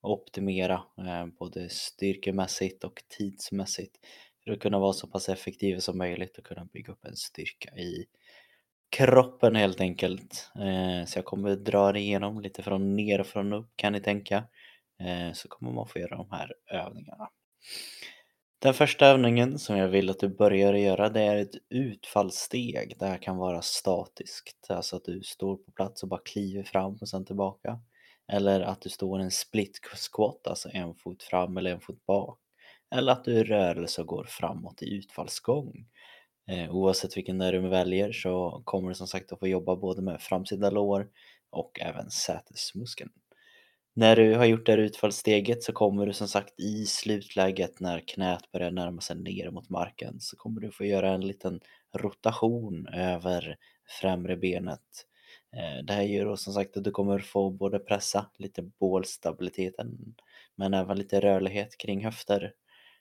optimera 0.00 0.82
eh, 0.98 1.26
både 1.38 1.68
styrkemässigt 1.68 2.84
och 2.84 3.02
tidsmässigt 3.08 3.96
för 4.44 4.52
att 4.52 4.60
kunna 4.60 4.78
vara 4.78 4.92
så 4.92 5.06
pass 5.06 5.28
effektiv 5.28 5.78
som 5.78 5.98
möjligt 5.98 6.38
och 6.38 6.44
kunna 6.44 6.64
bygga 6.64 6.92
upp 6.92 7.04
en 7.04 7.16
styrka 7.16 7.76
i 7.76 8.06
kroppen 8.90 9.56
helt 9.56 9.80
enkelt. 9.80 10.50
Eh, 10.54 11.06
så 11.06 11.18
jag 11.18 11.24
kommer 11.24 11.56
dra 11.56 11.92
det 11.92 12.00
igenom 12.00 12.40
lite 12.40 12.62
från 12.62 12.96
ner 12.96 13.20
och 13.20 13.26
från 13.26 13.52
upp 13.52 13.70
kan 13.76 13.92
ni 13.92 14.00
tänka. 14.00 14.44
Eh, 15.00 15.32
så 15.32 15.48
kommer 15.48 15.72
man 15.72 15.88
få 15.88 15.98
göra 15.98 16.16
de 16.16 16.30
här 16.30 16.52
övningarna. 16.70 17.28
Den 18.60 18.74
första 18.74 19.06
övningen 19.06 19.58
som 19.58 19.76
jag 19.76 19.88
vill 19.88 20.10
att 20.10 20.18
du 20.18 20.28
börjar 20.28 20.74
göra 20.74 21.08
det 21.08 21.22
är 21.22 21.36
ett 21.36 21.54
utfallssteg. 21.68 22.96
Det 22.98 23.06
här 23.06 23.18
kan 23.18 23.36
vara 23.36 23.62
statiskt, 23.62 24.66
alltså 24.68 24.96
att 24.96 25.04
du 25.04 25.22
står 25.22 25.56
på 25.56 25.70
plats 25.70 26.02
och 26.02 26.08
bara 26.08 26.20
kliver 26.24 26.62
fram 26.62 26.98
och 27.00 27.08
sen 27.08 27.24
tillbaka. 27.24 27.80
Eller 28.32 28.60
att 28.60 28.80
du 28.80 28.88
står 28.88 29.18
en 29.18 29.30
split 29.30 29.80
squat, 30.12 30.46
alltså 30.46 30.68
en 30.72 30.94
fot 30.94 31.22
fram 31.22 31.56
eller 31.56 31.70
en 31.70 31.80
fot 31.80 32.06
bak. 32.06 32.38
Eller 32.94 33.12
att 33.12 33.24
du 33.24 33.32
i 33.32 33.44
rörelse 33.44 34.02
går 34.02 34.24
framåt 34.24 34.82
i 34.82 34.94
utfallsgång. 34.94 35.86
Eh, 36.50 36.70
oavsett 36.70 37.16
vilken 37.16 37.38
där 37.38 37.52
du 37.52 37.68
väljer 37.68 38.12
så 38.12 38.62
kommer 38.64 38.88
du 38.88 38.94
som 38.94 39.06
sagt 39.06 39.32
att 39.32 39.38
få 39.38 39.48
jobba 39.48 39.76
både 39.76 40.02
med 40.02 40.20
framsida 40.20 40.70
lår 40.70 41.08
och 41.50 41.80
även 41.80 42.10
sätesmuskeln. 42.10 43.10
När 43.94 44.16
du 44.16 44.34
har 44.34 44.44
gjort 44.44 44.66
det 44.66 44.72
här 44.72 44.78
utfallssteget 44.78 45.62
så 45.62 45.72
kommer 45.72 46.06
du 46.06 46.12
som 46.12 46.28
sagt 46.28 46.60
i 46.60 46.86
slutläget 46.86 47.80
när 47.80 48.00
knät 48.00 48.52
börjar 48.52 48.70
närma 48.70 49.00
sig 49.00 49.16
ner 49.16 49.50
mot 49.50 49.68
marken 49.70 50.20
så 50.20 50.36
kommer 50.36 50.60
du 50.60 50.70
få 50.70 50.84
göra 50.84 51.10
en 51.10 51.26
liten 51.26 51.60
rotation 51.96 52.86
över 52.88 53.56
främre 54.00 54.36
benet. 54.36 55.06
Eh, 55.56 55.84
det 55.84 55.92
här 55.92 56.02
gör 56.02 56.24
då 56.24 56.36
som 56.36 56.52
sagt 56.52 56.76
att 56.76 56.84
du 56.84 56.90
kommer 56.90 57.18
få 57.18 57.50
både 57.50 57.78
pressa 57.78 58.30
lite 58.38 58.62
bålstabiliteten 58.62 60.14
men 60.54 60.74
även 60.74 60.98
lite 60.98 61.20
rörlighet 61.20 61.78
kring 61.78 62.04
höfter. 62.04 62.52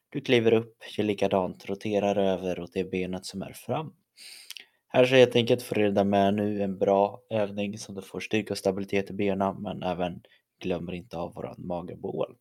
Du 0.10 0.22
kliver 0.22 0.54
upp, 0.54 0.84
gör 0.98 1.06
likadant, 1.06 1.70
roterar 1.70 2.16
över 2.16 2.60
åt 2.60 2.74
det 2.74 2.92
benet 2.92 3.26
som 3.26 3.42
är 3.42 3.54
fram. 3.54 3.94
Här 4.88 5.06
så 5.06 5.16
helt 5.16 5.36
enkelt 5.36 5.64
får 5.64 5.76
du 5.76 5.82
redan 5.82 6.10
med 6.10 6.34
nu 6.34 6.62
en 6.62 6.78
bra 6.78 7.22
övning 7.30 7.78
som 7.78 7.96
du 7.96 8.02
får 8.02 8.20
styrka 8.20 8.54
och 8.54 8.58
stabilitet 8.58 9.10
i 9.10 9.14
benen 9.14 9.62
men 9.62 9.84
även 9.84 10.22
glömmer 10.60 10.94
inte 10.94 11.18
av 11.18 11.34
våran 11.34 11.56
magebål. 11.58 12.36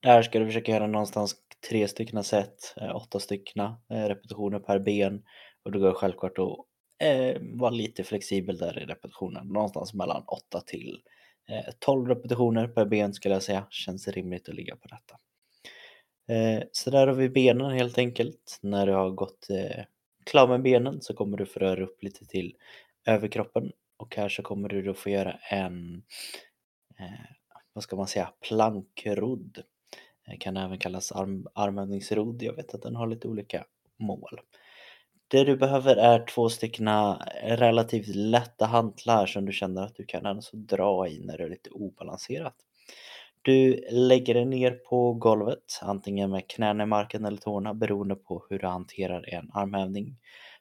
Där 0.00 0.22
ska 0.22 0.38
du 0.38 0.46
försöka 0.46 0.72
göra 0.72 0.86
någonstans 0.86 1.36
tre 1.70 1.88
stycken 1.88 2.24
set, 2.24 2.74
eh, 2.80 2.96
åtta 2.96 3.20
stycken 3.20 3.64
eh, 3.64 4.04
repetitioner 4.08 4.58
per 4.58 4.78
ben 4.78 5.22
och 5.62 5.72
det 5.72 5.78
går 5.78 5.92
självklart 5.92 6.38
att 6.38 6.66
eh, 6.98 7.36
vara 7.40 7.70
lite 7.70 8.04
flexibel 8.04 8.58
där 8.58 8.78
i 8.78 8.84
repetitionen, 8.84 9.46
någonstans 9.46 9.94
mellan 9.94 10.24
8 10.26 10.60
till 10.60 11.00
eh, 11.48 11.74
12 11.78 12.08
repetitioner 12.08 12.68
per 12.68 12.84
ben 12.84 13.14
skulle 13.14 13.34
jag 13.34 13.42
säga, 13.42 13.66
känns 13.70 14.08
rimligt 14.08 14.48
att 14.48 14.54
ligga 14.54 14.76
på 14.76 14.88
detta. 14.88 15.18
Eh, 16.28 16.62
så 16.72 16.90
där 16.90 17.06
har 17.06 17.14
vi 17.14 17.28
benen 17.28 17.70
helt 17.70 17.98
enkelt. 17.98 18.58
När 18.62 18.86
du 18.86 18.92
har 18.92 19.10
gått 19.10 19.50
eh, 19.50 19.84
klar 20.24 20.48
med 20.48 20.62
benen 20.62 21.02
så 21.02 21.14
kommer 21.14 21.36
du 21.36 21.46
få 21.46 21.60
röra 21.60 21.84
upp 21.84 22.02
lite 22.02 22.26
till 22.26 22.56
överkroppen 23.06 23.72
och 23.96 24.16
här 24.16 24.28
så 24.28 24.42
kommer 24.42 24.68
du 24.68 24.82
då 24.82 24.94
få 24.94 25.10
göra 25.10 25.32
en 25.50 26.02
eh, 26.98 27.36
vad 27.72 27.84
ska 27.84 27.96
man 27.96 28.06
säga, 28.06 28.32
plankrodd. 28.48 29.62
Kan 30.40 30.56
även 30.56 30.78
kallas 30.78 31.12
arm, 31.12 31.46
armhävningsrodd. 31.54 32.42
Jag 32.42 32.52
vet 32.52 32.74
att 32.74 32.82
den 32.82 32.96
har 32.96 33.06
lite 33.06 33.28
olika 33.28 33.64
mål. 33.96 34.40
Det 35.28 35.44
du 35.44 35.56
behöver 35.56 35.96
är 35.96 36.26
två 36.26 36.48
stycken 36.48 36.88
relativt 37.42 38.06
lätta 38.06 38.66
hantlar 38.66 39.26
som 39.26 39.46
du 39.46 39.52
känner 39.52 39.82
att 39.82 39.94
du 39.94 40.04
kan 40.04 40.26
alltså 40.26 40.56
dra 40.56 41.08
i 41.08 41.20
när 41.24 41.38
det 41.38 41.44
är 41.44 41.48
lite 41.48 41.70
obalanserat. 41.70 42.54
Du 43.42 43.84
lägger 43.90 44.34
dig 44.34 44.44
ner 44.44 44.70
på 44.70 45.12
golvet, 45.12 45.78
antingen 45.82 46.30
med 46.30 46.48
knäna 46.48 46.82
i 46.82 46.86
marken 46.86 47.24
eller 47.24 47.38
tårna 47.38 47.74
beroende 47.74 48.14
på 48.14 48.46
hur 48.50 48.58
du 48.58 48.66
hanterar 48.66 49.34
en 49.34 49.50
armhävning 49.54 50.16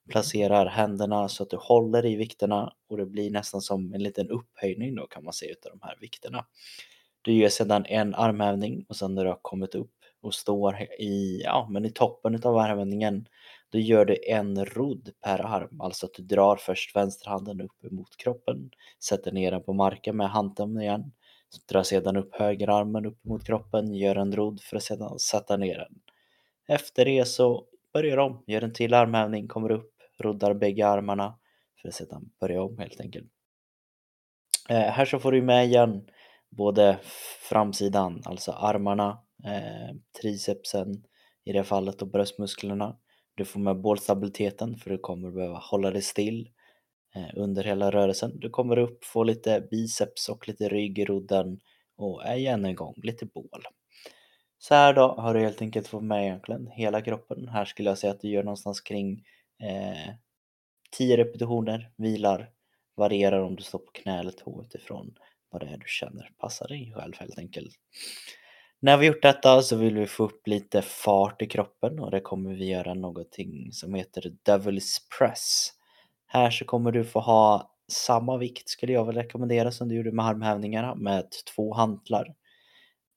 placerar 0.10 0.66
händerna 0.66 1.30
så 1.30 1.44
att 1.44 1.50
du 1.50 1.58
håller 1.58 2.06
i 2.06 2.16
vikterna 2.16 2.74
och 2.90 2.98
det 2.98 3.06
blir 3.06 3.32
nästan 3.32 3.62
som 3.62 3.94
en 3.94 4.04
liten 4.04 4.30
upphöjning 4.30 4.96
då 4.96 5.08
kan 5.08 5.24
man 5.24 5.34
säga 5.34 5.52
utav 5.52 5.72
de 5.72 5.86
här 5.86 5.98
vikterna. 6.02 6.46
Du 7.22 7.34
gör 7.34 7.50
sedan 7.50 7.86
en 7.86 8.16
armhävning 8.16 8.86
och 8.90 8.96
sen 8.96 9.16
när 9.16 9.24
du 9.24 9.30
har 9.30 9.40
kommit 9.42 9.76
upp 9.76 9.92
och 10.22 10.34
står 10.34 10.82
i, 11.00 11.42
ja, 11.44 11.68
men 11.72 11.86
i 11.86 11.92
toppen 11.92 12.36
utav 12.36 12.58
armhävningen 12.58 13.28
då 13.76 13.82
gör 13.82 14.06
du 14.06 14.18
en 14.28 14.66
rodd 14.66 15.10
per 15.22 15.40
arm, 15.46 15.82
alltså 15.82 16.06
att 16.06 16.14
du 16.14 16.24
drar 16.24 16.56
först 16.56 16.96
vänsterhanden 16.96 17.62
upp 17.62 17.92
mot 17.92 18.18
kroppen, 18.18 18.70
sätter 19.04 19.32
ner 19.32 19.52
den 19.52 19.64
på 19.64 19.74
marken 19.74 20.18
med 20.18 20.30
handen 20.30 20.82
igen, 20.82 21.12
drar 21.70 21.84
sedan 21.84 22.18
upp 22.18 22.36
högerarmen 22.36 23.06
upp 23.06 23.26
mot 23.26 23.46
kroppen, 23.46 23.94
gör 23.94 24.16
en 24.16 24.36
rodd 24.36 24.62
för 24.62 24.78
att 24.78 24.84
sedan 24.84 25.20
sätta 25.20 25.58
ner 25.58 25.78
den. 25.78 26.00
Efter 26.68 27.06
det 27.06 27.26
så 27.26 27.66
börjar 27.94 28.18
om, 28.18 28.44
gör 28.48 28.62
en 28.62 28.74
till 28.74 28.94
armhävning, 28.94 29.48
kommer 29.48 29.72
upp, 29.72 29.94
roddar 30.20 30.54
bägge 30.54 30.88
armarna 30.88 31.40
för 31.82 31.88
att 31.88 31.96
sedan 31.96 32.30
börja 32.40 32.64
om 32.64 32.78
helt 32.78 33.02
enkelt. 33.02 33.28
Eh, 34.70 34.78
här 34.78 35.06
så 35.06 35.20
får 35.20 35.32
du 35.32 35.42
med 35.42 35.66
igen 35.66 36.08
både 36.50 36.98
framsidan, 37.50 38.22
alltså 38.26 38.52
armarna, 38.52 39.20
eh, 39.46 39.96
tricepsen 40.22 41.04
i 41.44 41.54
det 41.54 41.64
fallet 41.64 42.02
och 42.02 42.08
bröstmusklerna. 42.08 42.98
Du 43.36 43.46
får 43.46 43.60
med 43.60 43.82
bålstabiliteten 43.82 44.78
för 44.78 44.90
du 44.90 44.98
kommer 44.98 45.32
behöva 45.32 45.58
hålla 45.58 45.92
dig 45.92 46.02
still 46.02 46.50
eh, 47.16 47.30
under 47.36 47.64
hela 47.64 47.92
rörelsen. 47.92 48.40
Du 48.40 48.50
kommer 48.50 48.78
upp, 48.78 49.06
får 49.06 49.26
lite 49.26 49.68
biceps 49.72 50.30
och 50.30 50.48
lite 50.48 50.70
rygg 50.70 51.00
i 51.00 51.06
rodden 51.06 51.60
och 51.98 52.26
är 52.26 52.36
igen 52.36 52.66
en 52.66 52.76
gång 52.76 52.96
lite 53.04 53.26
bål. 53.26 53.64
Så 54.58 54.76
här 54.76 54.94
då 54.94 55.08
har 55.08 55.34
du 55.34 55.40
helt 55.40 55.62
enkelt 55.62 55.88
fått 55.88 56.04
med 56.04 56.24
egentligen 56.24 56.68
hela 56.68 57.02
kroppen. 57.02 57.48
Här 57.48 57.66
skulle 57.66 57.90
jag 57.90 57.98
säga 57.98 58.14
att 58.14 58.22
du 58.22 58.30
gör 58.30 58.44
någonstans 58.44 58.82
kring 58.82 59.24
eh, 59.64 60.14
10 60.92 61.18
repetitioner, 61.18 61.92
vilar, 61.98 62.50
varierar 62.96 63.42
om 63.42 63.56
du 63.56 63.64
står 63.64 63.80
på 63.80 63.92
knä 63.92 64.20
eller 64.20 64.32
tå 64.32 64.64
utifrån 64.64 65.16
vad 65.50 65.62
det 65.62 65.68
är 65.68 65.78
du 65.78 65.86
känner 65.88 66.32
passar 66.38 66.68
dig 66.68 66.94
själv 66.96 67.14
helt 67.20 67.40
enkelt. 67.40 67.76
När 68.86 68.98
vi 68.98 69.06
gjort 69.06 69.22
detta 69.22 69.62
så 69.62 69.76
vill 69.76 69.98
vi 69.98 70.08
få 70.08 70.24
upp 70.24 70.48
lite 70.48 70.82
fart 70.82 71.42
i 71.42 71.48
kroppen 71.48 72.00
och 72.00 72.12
det 72.12 72.20
kommer 72.20 72.54
vi 72.54 72.66
göra 72.66 72.94
någonting 72.94 73.72
som 73.72 73.94
heter 73.94 74.22
Devil's 74.48 74.98
Press. 75.20 75.70
Här 76.28 76.50
så 76.50 76.66
kommer 76.66 76.92
du 76.92 77.04
få 77.04 77.20
ha 77.20 77.72
samma 77.92 78.38
vikt 78.38 78.70
skulle 78.70 78.94
jag 78.94 79.06
väl 79.06 79.16
rekommendera 79.16 79.72
som 79.72 79.90
du 79.90 79.96
gjorde 79.96 80.12
med 80.12 80.26
armhävningarna 80.26 80.96
med 80.96 81.26
två 81.56 81.74
hantlar. 81.74 82.36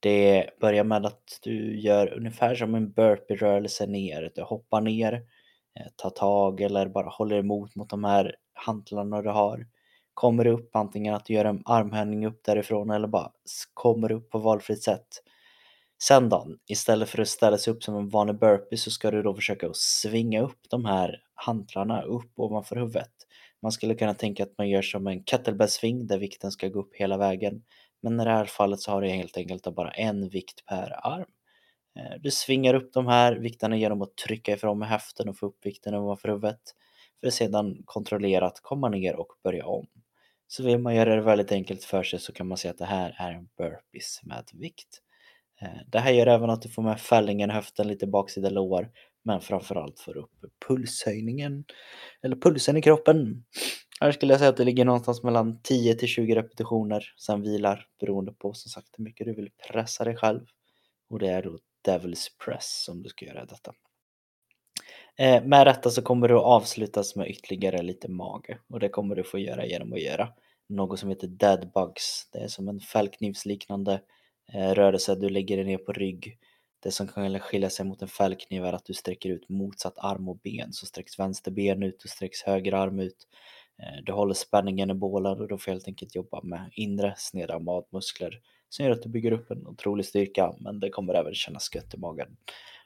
Det 0.00 0.46
börjar 0.60 0.84
med 0.84 1.06
att 1.06 1.38
du 1.42 1.80
gör 1.80 2.12
ungefär 2.12 2.54
som 2.54 2.74
en 2.74 2.92
burpee-rörelse 2.92 3.86
ner. 3.86 4.32
Du 4.34 4.42
hoppar 4.42 4.80
ner, 4.80 5.12
eh, 5.80 5.86
tar 5.96 6.10
tag 6.10 6.60
eller 6.60 6.88
bara 6.88 7.08
håller 7.08 7.36
emot 7.36 7.74
mot 7.74 7.90
de 7.90 8.04
här 8.04 8.34
hantlarna 8.54 9.22
du 9.22 9.30
har. 9.30 9.66
Kommer 10.14 10.46
upp 10.46 10.76
antingen 10.76 11.14
att 11.14 11.24
du 11.24 11.34
gör 11.34 11.44
en 11.44 11.62
armhävning 11.64 12.26
upp 12.26 12.44
därifrån 12.44 12.90
eller 12.90 13.08
bara 13.08 13.32
kommer 13.74 14.12
upp 14.12 14.30
på 14.30 14.38
valfritt 14.38 14.82
sätt. 14.82 15.22
Sen 16.02 16.28
då, 16.28 16.46
istället 16.66 17.08
för 17.08 17.22
att 17.22 17.28
ställa 17.28 17.58
sig 17.58 17.72
upp 17.72 17.82
som 17.82 17.96
en 17.96 18.08
vanlig 18.08 18.38
burpee 18.38 18.76
så 18.76 18.90
ska 18.90 19.10
du 19.10 19.22
då 19.22 19.34
försöka 19.34 19.66
att 19.66 19.76
svinga 19.76 20.42
upp 20.42 20.60
de 20.70 20.84
här 20.84 21.22
hantlarna 21.34 22.02
upp 22.02 22.32
ovanför 22.36 22.76
huvudet. 22.76 23.12
Man 23.62 23.72
skulle 23.72 23.94
kunna 23.94 24.14
tänka 24.14 24.42
att 24.42 24.58
man 24.58 24.68
gör 24.68 24.82
som 24.82 25.06
en 25.06 25.24
kettlebell 25.24 25.68
sving 25.68 26.06
där 26.06 26.18
vikten 26.18 26.50
ska 26.50 26.68
gå 26.68 26.80
upp 26.80 26.96
hela 26.96 27.16
vägen. 27.16 27.62
Men 28.02 28.20
i 28.20 28.24
det 28.24 28.30
här 28.30 28.44
fallet 28.44 28.80
så 28.80 28.90
har 28.90 29.02
du 29.02 29.08
helt 29.08 29.36
enkelt 29.36 29.74
bara 29.74 29.90
en 29.90 30.28
vikt 30.28 30.66
per 30.66 31.06
arm. 31.06 31.26
Eh, 31.98 32.20
du 32.20 32.30
svingar 32.30 32.74
upp 32.74 32.92
de 32.92 33.06
här 33.06 33.36
vikterna 33.36 33.76
genom 33.76 34.02
att 34.02 34.16
trycka 34.16 34.52
ifrån 34.52 34.78
med 34.78 34.88
höften 34.88 35.28
och 35.28 35.38
få 35.38 35.46
upp 35.46 35.66
vikten 35.66 35.94
ovanför 35.94 36.28
huvudet 36.28 36.60
för 37.20 37.26
att 37.26 37.34
sedan 37.34 37.82
kontrollerat 37.84 38.60
komma 38.62 38.88
ner 38.88 39.16
och 39.16 39.32
börja 39.44 39.66
om. 39.66 39.86
Så 40.46 40.62
vill 40.62 40.78
man 40.78 40.94
göra 40.94 41.16
det 41.16 41.22
väldigt 41.22 41.52
enkelt 41.52 41.84
för 41.84 42.02
sig 42.02 42.18
så 42.18 42.32
kan 42.32 42.46
man 42.46 42.58
säga 42.58 42.72
att 42.72 42.78
det 42.78 42.84
här 42.84 43.16
är 43.18 43.32
en 43.32 43.48
burpees 43.58 44.20
med 44.22 44.44
vikt. 44.52 45.02
Eh, 45.62 45.80
det 45.86 45.98
här 45.98 46.12
gör 46.12 46.26
även 46.26 46.50
att 46.50 46.62
du 46.62 46.68
får 46.68 46.82
med 46.82 47.00
fällningen 47.00 47.50
höften, 47.50 47.88
lite 47.88 48.06
baksida 48.06 48.50
lår, 48.50 48.90
men 49.24 49.40
framförallt 49.40 50.00
får 50.00 50.16
upp 50.16 50.30
pulshöjningen, 50.68 51.64
eller 52.22 52.36
pulsen 52.36 52.76
i 52.76 52.82
kroppen. 52.82 53.44
Här 54.00 54.12
skulle 54.12 54.32
jag 54.32 54.38
säga 54.38 54.50
att 54.50 54.56
det 54.56 54.64
ligger 54.64 54.84
någonstans 54.84 55.22
mellan 55.22 55.62
10 55.62 55.94
till 55.94 56.08
20 56.08 56.34
repetitioner, 56.34 57.14
sen 57.16 57.42
vilar 57.42 57.86
beroende 58.00 58.32
på 58.32 58.54
som 58.54 58.70
sagt 58.70 58.88
hur 58.96 59.04
mycket 59.04 59.26
du 59.26 59.34
vill 59.34 59.50
pressa 59.68 60.04
dig 60.04 60.16
själv. 60.16 60.46
Och 61.10 61.18
det 61.18 61.28
är 61.28 61.42
då 61.42 61.58
Devil's 61.88 62.26
Press 62.44 62.84
som 62.84 63.02
du 63.02 63.08
ska 63.08 63.26
göra 63.26 63.44
detta. 63.44 63.72
Eh, 65.16 65.44
med 65.44 65.66
detta 65.66 65.90
så 65.90 66.02
kommer 66.02 66.28
du 66.28 66.34
att 66.34 66.44
avslutas 66.44 67.16
med 67.16 67.28
ytterligare 67.30 67.82
lite 67.82 68.08
mage 68.08 68.58
och 68.68 68.80
det 68.80 68.88
kommer 68.88 69.14
du 69.14 69.24
få 69.24 69.38
göra 69.38 69.66
genom 69.66 69.92
att 69.92 70.02
göra 70.02 70.28
något 70.68 71.00
som 71.00 71.08
heter 71.08 71.26
Dead 71.26 71.70
Bugs. 71.74 72.28
Det 72.32 72.38
är 72.38 72.48
som 72.48 72.68
en 72.68 72.80
fällknivsliknande 72.80 74.00
Eh, 74.52 74.74
rörelse, 74.74 75.14
du 75.14 75.28
lägger 75.28 75.56
dig 75.56 75.66
ner 75.66 75.78
på 75.78 75.92
rygg. 75.92 76.38
Det 76.80 76.90
som 76.90 77.08
kan 77.08 77.40
skilja 77.40 77.70
sig 77.70 77.86
mot 77.86 78.02
en 78.02 78.08
fällkniv 78.08 78.64
är 78.64 78.72
att 78.72 78.84
du 78.84 78.94
sträcker 78.94 79.30
ut 79.30 79.48
motsatt 79.48 79.98
arm 79.98 80.28
och 80.28 80.38
ben, 80.38 80.72
så 80.72 80.86
sträcks 80.86 81.18
vänster 81.18 81.50
ben 81.50 81.82
ut 81.82 82.04
och 82.04 82.10
sträcks 82.10 82.42
höger 82.42 82.72
arm 82.72 82.98
ut. 82.98 83.28
Eh, 83.82 84.02
du 84.04 84.12
håller 84.12 84.34
spänningen 84.34 84.90
i 84.90 84.94
bålen 84.94 85.40
och 85.40 85.48
då 85.48 85.58
får 85.58 85.72
helt 85.72 85.88
enkelt 85.88 86.14
jobba 86.14 86.42
med 86.42 86.70
inre 86.72 87.14
sneda 87.16 87.58
magmuskler 87.58 88.40
som 88.68 88.84
gör 88.84 88.92
att 88.92 89.02
du 89.02 89.08
bygger 89.08 89.32
upp 89.32 89.50
en 89.50 89.66
otrolig 89.66 90.06
styrka 90.06 90.54
men 90.60 90.80
det 90.80 90.90
kommer 90.90 91.14
även 91.14 91.34
kännas 91.34 91.74
gött 91.74 91.94
i 91.94 91.96
magen. 91.96 92.36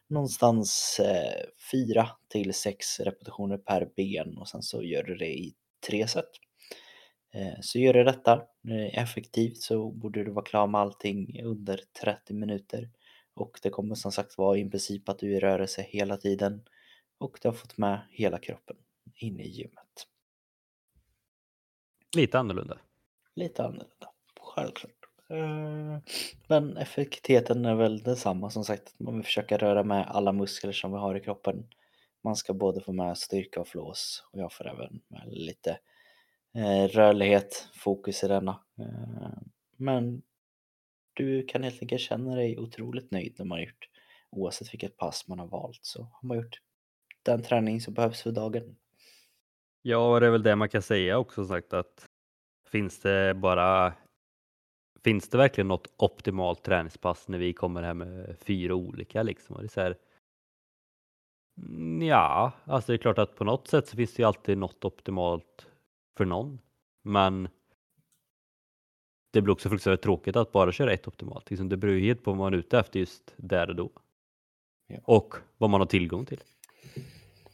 Någonstans 0.09 1.01
eh, 1.01 1.45
4 1.73 2.09
till 2.29 2.55
6 2.55 3.01
repetitioner 3.01 3.59
per 3.59 3.89
ben 3.97 4.39
och 4.39 4.49
sen 4.49 4.63
så 4.63 4.83
gör 4.83 5.03
du 5.03 5.15
det 5.15 5.39
i 5.39 5.55
tre 5.87 6.09
set. 6.09 6.31
Eh, 7.35 7.61
så 7.61 7.79
gör 7.79 7.93
du 7.93 8.05
detta 8.05 8.33
eh, 8.69 9.03
effektivt 9.03 9.57
så 9.57 9.91
borde 9.91 10.25
du 10.25 10.31
vara 10.31 10.45
klar 10.45 10.67
med 10.67 10.81
allting 10.81 11.43
under 11.45 11.81
30 12.03 12.35
minuter. 12.35 12.91
Och 13.35 13.59
det 13.63 13.71
kommer 13.71 13.95
som 13.95 14.13
sagt 14.13 14.39
vara 14.39 14.59
i 14.59 14.71
princip 14.71 15.09
att 15.09 15.19
du 15.19 15.33
är 15.33 15.37
i 15.37 15.41
rörelse 15.41 15.83
hela 15.83 16.17
tiden 16.17 16.63
och 17.19 17.39
du 17.43 17.49
har 17.49 17.53
fått 17.53 17.79
med 17.79 18.01
hela 18.11 18.39
kroppen 18.39 18.77
in 19.15 19.41
i 19.41 19.49
gymmet. 19.49 20.07
Lite 22.17 22.39
annorlunda. 22.39 22.79
Lite 23.35 23.63
annorlunda, 23.63 24.11
självklart. 24.41 24.93
Eh, 25.31 25.99
men 26.49 26.77
effektiviteten 26.77 27.65
är 27.65 27.75
väl 27.75 28.03
densamma 28.03 28.51
som 28.51 28.65
sagt. 28.65 28.95
Man 28.99 29.15
vill 29.15 29.25
försöka 29.25 29.57
röra 29.57 29.85
med 29.85 30.07
alla 30.09 30.33
muskler 30.33 30.73
som 30.73 30.93
vi 30.93 30.99
har 30.99 31.15
i 31.15 31.21
kroppen. 31.21 31.67
Man 32.25 32.37
ska 32.37 32.55
både 32.55 32.81
få 32.81 32.93
med 32.93 33.19
styrka 33.19 33.61
och 33.61 33.69
flås 33.69 34.25
och 34.33 34.41
jag 34.41 34.53
får 34.53 34.69
även 34.69 35.01
med 35.09 35.23
lite 35.27 35.79
Eh, 36.55 36.89
rörlighet, 36.89 37.69
fokus 37.75 38.25
i 38.25 38.29
denna. 38.29 38.61
Eh, 38.79 39.39
men 39.77 40.23
du 41.15 41.47
kan 41.47 41.63
helt 41.63 41.83
enkelt 41.83 42.01
känna 42.01 42.35
dig 42.35 42.59
otroligt 42.59 43.11
nöjd 43.11 43.35
när 43.39 43.45
man 43.45 43.59
har 43.59 43.65
gjort 43.65 43.89
oavsett 44.31 44.75
vilket 44.75 44.97
pass 44.97 45.29
man 45.29 45.39
har 45.39 45.47
valt 45.47 45.79
så 45.83 46.03
har 46.03 46.29
man 46.29 46.37
gjort 46.37 46.61
den 47.23 47.43
träning 47.43 47.81
som 47.81 47.95
behövs 47.95 48.23
för 48.23 48.33
dagen. 48.33 48.77
Ja, 49.83 50.21
det 50.21 50.27
är 50.27 50.31
väl 50.31 50.43
det 50.43 50.57
man 50.57 50.69
kan 50.69 50.83
säga 50.83 51.19
också 51.19 51.45
sagt 51.45 51.73
att 51.73 52.07
finns 52.71 53.01
det 53.01 53.35
bara 53.35 53.95
Finns 55.05 55.29
det 55.29 55.39
verkligen 55.39 55.69
något 55.69 55.95
optimalt 55.97 56.63
träningspass 56.63 57.29
när 57.29 57.39
vi 57.39 57.53
kommer 57.53 57.83
här 57.83 57.95
med 57.95 58.37
fyra 58.41 58.75
olika 58.75 59.23
liksom? 59.23 59.57
det 59.57 59.65
är 59.65 59.69
så 59.69 59.81
här, 59.81 59.97
mm, 61.59 62.03
ja, 62.03 62.53
alltså 62.65 62.93
det 62.93 62.97
är 62.97 62.99
klart 62.99 63.19
att 63.19 63.37
på 63.37 63.45
något 63.45 63.69
sätt 63.69 63.89
så 63.89 63.97
finns 63.97 64.15
det 64.15 64.23
ju 64.23 64.27
alltid 64.27 64.59
något 64.59 64.85
optimalt 64.85 65.69
för 66.17 66.25
någon. 66.25 66.59
Men 67.03 67.49
det 69.31 69.43
blir 69.43 69.53
också 69.53 69.69
fruktansvärt 69.69 70.03
tråkigt 70.03 70.37
att 70.37 70.53
bara 70.53 70.73
köra 70.73 70.93
ett 70.93 71.09
optimalt. 71.09 71.51
Liksom 71.51 71.69
det 71.69 71.77
beror 71.77 71.95
ju 71.95 72.01
helt 72.01 72.25
på 72.25 72.31
vad 72.31 72.39
man 72.39 72.55
är 72.55 72.59
ute 72.59 72.79
efter 72.79 73.01
just 73.01 73.35
där 73.37 73.71
och 73.71 73.77
då. 73.77 73.91
Ja. 74.87 74.99
Och 75.05 75.35
vad 75.59 75.71
man 75.71 75.81
har 75.81 75.87
tillgång 75.87 76.27
till. 76.27 76.41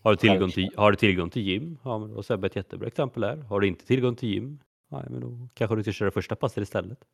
Har 0.02 0.10
du 0.10 0.16
tillgång 0.16 0.50
till, 0.50 0.70
har 0.76 0.90
du 0.90 0.96
tillgång 0.96 1.30
till 1.30 1.42
gym? 1.42 1.78
Ja, 1.84 1.98
men 1.98 2.14
då 2.14 2.22
Sebbe 2.22 2.46
ett 2.46 2.56
jättebra 2.56 2.88
exempel 2.88 3.24
här. 3.24 3.36
Har 3.36 3.60
du 3.60 3.68
inte 3.68 3.86
tillgång 3.86 4.16
till 4.16 4.28
gym? 4.28 4.60
Ja, 4.88 5.04
men 5.10 5.20
då 5.20 5.48
kanske 5.54 5.76
du 5.76 5.82
ska 5.82 5.92
köra 5.92 6.10
första 6.10 6.36
passet 6.36 6.62
istället. 6.62 7.04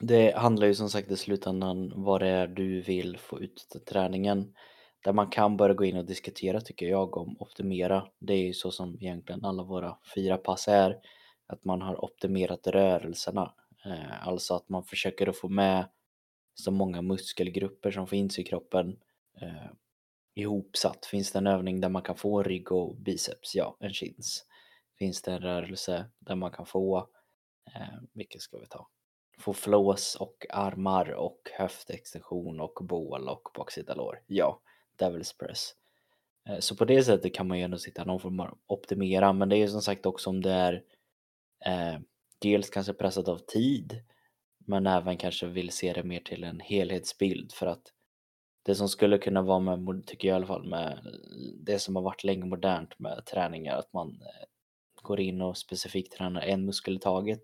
Det 0.00 0.36
handlar 0.36 0.66
ju 0.66 0.74
som 0.74 0.90
sagt 0.90 1.10
i 1.10 1.16
slutändan 1.16 1.92
vad 1.96 2.20
det 2.20 2.28
är 2.28 2.46
du 2.46 2.82
vill 2.82 3.18
få 3.18 3.40
ut 3.40 3.72
av 3.74 3.78
träningen. 3.78 4.54
Där 5.04 5.12
man 5.12 5.30
kan 5.30 5.56
börja 5.56 5.74
gå 5.74 5.84
in 5.84 5.96
och 5.96 6.04
diskutera 6.04 6.60
tycker 6.60 6.86
jag 6.86 7.16
om 7.16 7.36
optimera. 7.40 8.06
Det 8.18 8.32
är 8.34 8.46
ju 8.46 8.52
så 8.52 8.70
som 8.70 8.94
egentligen 8.94 9.44
alla 9.44 9.62
våra 9.62 9.98
fyra 10.14 10.36
pass 10.36 10.68
är. 10.68 10.98
Att 11.46 11.64
man 11.64 11.82
har 11.82 12.04
optimerat 12.04 12.66
rörelserna. 12.66 13.54
Eh, 13.84 14.28
alltså 14.28 14.54
att 14.54 14.68
man 14.68 14.84
försöker 14.84 15.26
att 15.26 15.38
få 15.38 15.48
med 15.48 15.88
så 16.54 16.70
många 16.70 17.02
muskelgrupper 17.02 17.90
som 17.90 18.06
finns 18.06 18.38
i 18.38 18.44
kroppen 18.44 18.98
eh, 19.40 19.70
ihopsatt. 20.34 21.06
Finns 21.06 21.32
det 21.32 21.38
en 21.38 21.46
övning 21.46 21.80
där 21.80 21.88
man 21.88 22.02
kan 22.02 22.16
få 22.16 22.42
rygg 22.42 22.72
och 22.72 22.96
biceps? 22.96 23.54
Ja, 23.54 23.76
en 23.80 23.92
chins. 23.92 24.44
Finns 24.98 25.22
det 25.22 25.32
en 25.32 25.40
rörelse 25.40 26.10
där 26.18 26.34
man 26.34 26.50
kan 26.50 26.66
få, 26.66 27.08
eh, 27.74 27.98
vilket 28.12 28.40
ska 28.40 28.58
vi 28.58 28.66
ta? 28.66 28.88
Få 29.38 29.52
flås 29.52 30.16
och 30.20 30.46
armar 30.50 31.10
och 31.10 31.40
höftextension 31.58 32.60
och 32.60 32.78
bål 32.80 33.28
och 33.28 33.48
baksida 33.54 33.94
lår. 33.94 34.22
Ja, 34.26 34.60
Devil's 34.98 35.38
Press. 35.38 35.74
Eh, 36.48 36.58
så 36.58 36.76
på 36.76 36.84
det 36.84 37.02
sättet 37.02 37.34
kan 37.34 37.48
man 37.48 37.58
ju 37.58 37.64
ändå 37.64 37.78
sitta 37.78 38.04
någon 38.04 38.20
form 38.20 38.40
av 38.40 38.58
optimera, 38.66 39.32
men 39.32 39.48
det 39.48 39.56
är 39.56 39.58
ju 39.58 39.68
som 39.68 39.82
sagt 39.82 40.06
också 40.06 40.30
om 40.30 40.42
det 40.42 40.52
är 40.52 40.82
eh, 41.66 42.00
dels 42.38 42.70
kanske 42.70 42.92
pressat 42.92 43.28
av 43.28 43.38
tid, 43.38 44.02
men 44.58 44.86
även 44.86 45.16
kanske 45.16 45.46
vill 45.46 45.70
se 45.70 45.92
det 45.92 46.02
mer 46.02 46.20
till 46.20 46.44
en 46.44 46.60
helhetsbild 46.60 47.52
för 47.52 47.66
att 47.66 47.92
det 48.62 48.74
som 48.74 48.88
skulle 48.88 49.18
kunna 49.18 49.42
vara 49.42 49.76
med, 49.76 50.06
tycker 50.06 50.28
jag 50.28 50.34
i 50.34 50.36
alla 50.36 50.46
fall, 50.46 50.68
med 50.68 51.16
det 51.60 51.78
som 51.78 51.96
har 51.96 52.02
varit 52.02 52.24
länge 52.24 52.44
modernt 52.44 52.98
med 52.98 53.24
träningar, 53.26 53.76
att 53.76 53.92
man 53.92 54.08
eh, 54.08 54.46
går 55.02 55.20
in 55.20 55.42
och 55.42 55.58
specifikt 55.58 56.12
tränar 56.12 56.40
en 56.40 56.64
muskel 56.64 56.96
i 56.96 56.98
taget. 56.98 57.42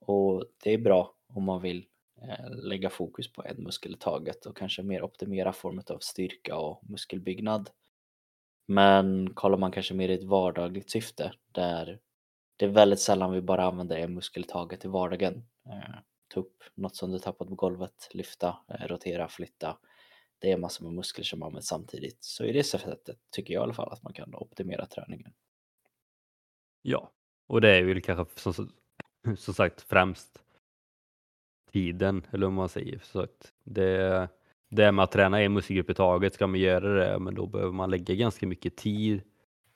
Och 0.00 0.44
det 0.62 0.70
är 0.70 0.78
bra 0.78 1.14
om 1.28 1.44
man 1.44 1.62
vill 1.62 1.86
Eh, 2.22 2.50
lägga 2.50 2.90
fokus 2.90 3.32
på 3.32 3.44
en 3.44 3.62
muskel 3.62 3.92
i 3.94 3.98
taget 3.98 4.46
och 4.46 4.56
kanske 4.56 4.82
mer 4.82 5.02
optimera 5.02 5.52
formen 5.52 5.84
av 5.88 5.98
styrka 5.98 6.56
och 6.56 6.90
muskelbyggnad. 6.90 7.70
Men 8.66 9.34
kollar 9.34 9.58
man 9.58 9.72
kanske 9.72 9.94
mer 9.94 10.08
i 10.08 10.14
ett 10.14 10.24
vardagligt 10.24 10.90
syfte 10.90 11.32
där 11.52 12.00
det 12.56 12.64
är 12.64 12.68
väldigt 12.68 13.00
sällan 13.00 13.32
vi 13.32 13.40
bara 13.40 13.64
använder 13.64 13.96
en 13.96 14.14
muskel 14.14 14.44
i 14.44 14.46
taget 14.46 14.84
i 14.84 14.88
vardagen. 14.88 15.46
Eh, 15.66 15.94
ta 16.28 16.40
upp 16.40 16.62
något 16.74 16.96
som 16.96 17.10
du 17.10 17.18
tappat 17.18 17.48
på 17.48 17.54
golvet, 17.54 18.08
lyfta, 18.12 18.56
eh, 18.68 18.86
rotera, 18.86 19.28
flytta 19.28 19.78
det 20.44 20.52
är 20.52 20.56
massor 20.56 20.84
med 20.84 20.94
muskler 20.94 21.24
som 21.24 21.42
används 21.42 21.68
samtidigt. 21.68 22.24
Så 22.24 22.44
i 22.44 22.52
det 22.52 22.64
sättet 22.64 23.16
tycker 23.30 23.54
jag 23.54 23.60
i 23.60 23.64
alla 23.64 23.74
fall 23.74 23.92
att 23.92 24.02
man 24.02 24.12
kan 24.12 24.34
optimera 24.34 24.86
träningen. 24.86 25.32
Ja, 26.82 27.12
och 27.46 27.60
det 27.60 27.76
är 27.76 27.84
väl 27.84 28.02
kanske 28.02 28.52
som, 28.52 28.72
som 29.36 29.54
sagt 29.54 29.80
främst 29.80 30.43
tiden, 31.74 32.26
eller 32.30 32.46
vad 32.46 32.54
man 32.54 32.68
säger. 32.68 32.98
Så 32.98 33.20
att 33.20 33.52
det, 33.64 34.28
det 34.68 34.92
med 34.92 35.02
att 35.02 35.12
träna 35.12 35.40
en 35.42 35.52
muskelgrupp 35.52 35.90
i 35.90 35.94
taget, 35.94 36.34
ska 36.34 36.46
man 36.46 36.60
göra 36.60 36.94
det, 36.94 37.18
men 37.18 37.34
då 37.34 37.46
behöver 37.46 37.72
man 37.72 37.90
lägga 37.90 38.14
ganska 38.14 38.46
mycket 38.46 38.76
tid 38.76 39.22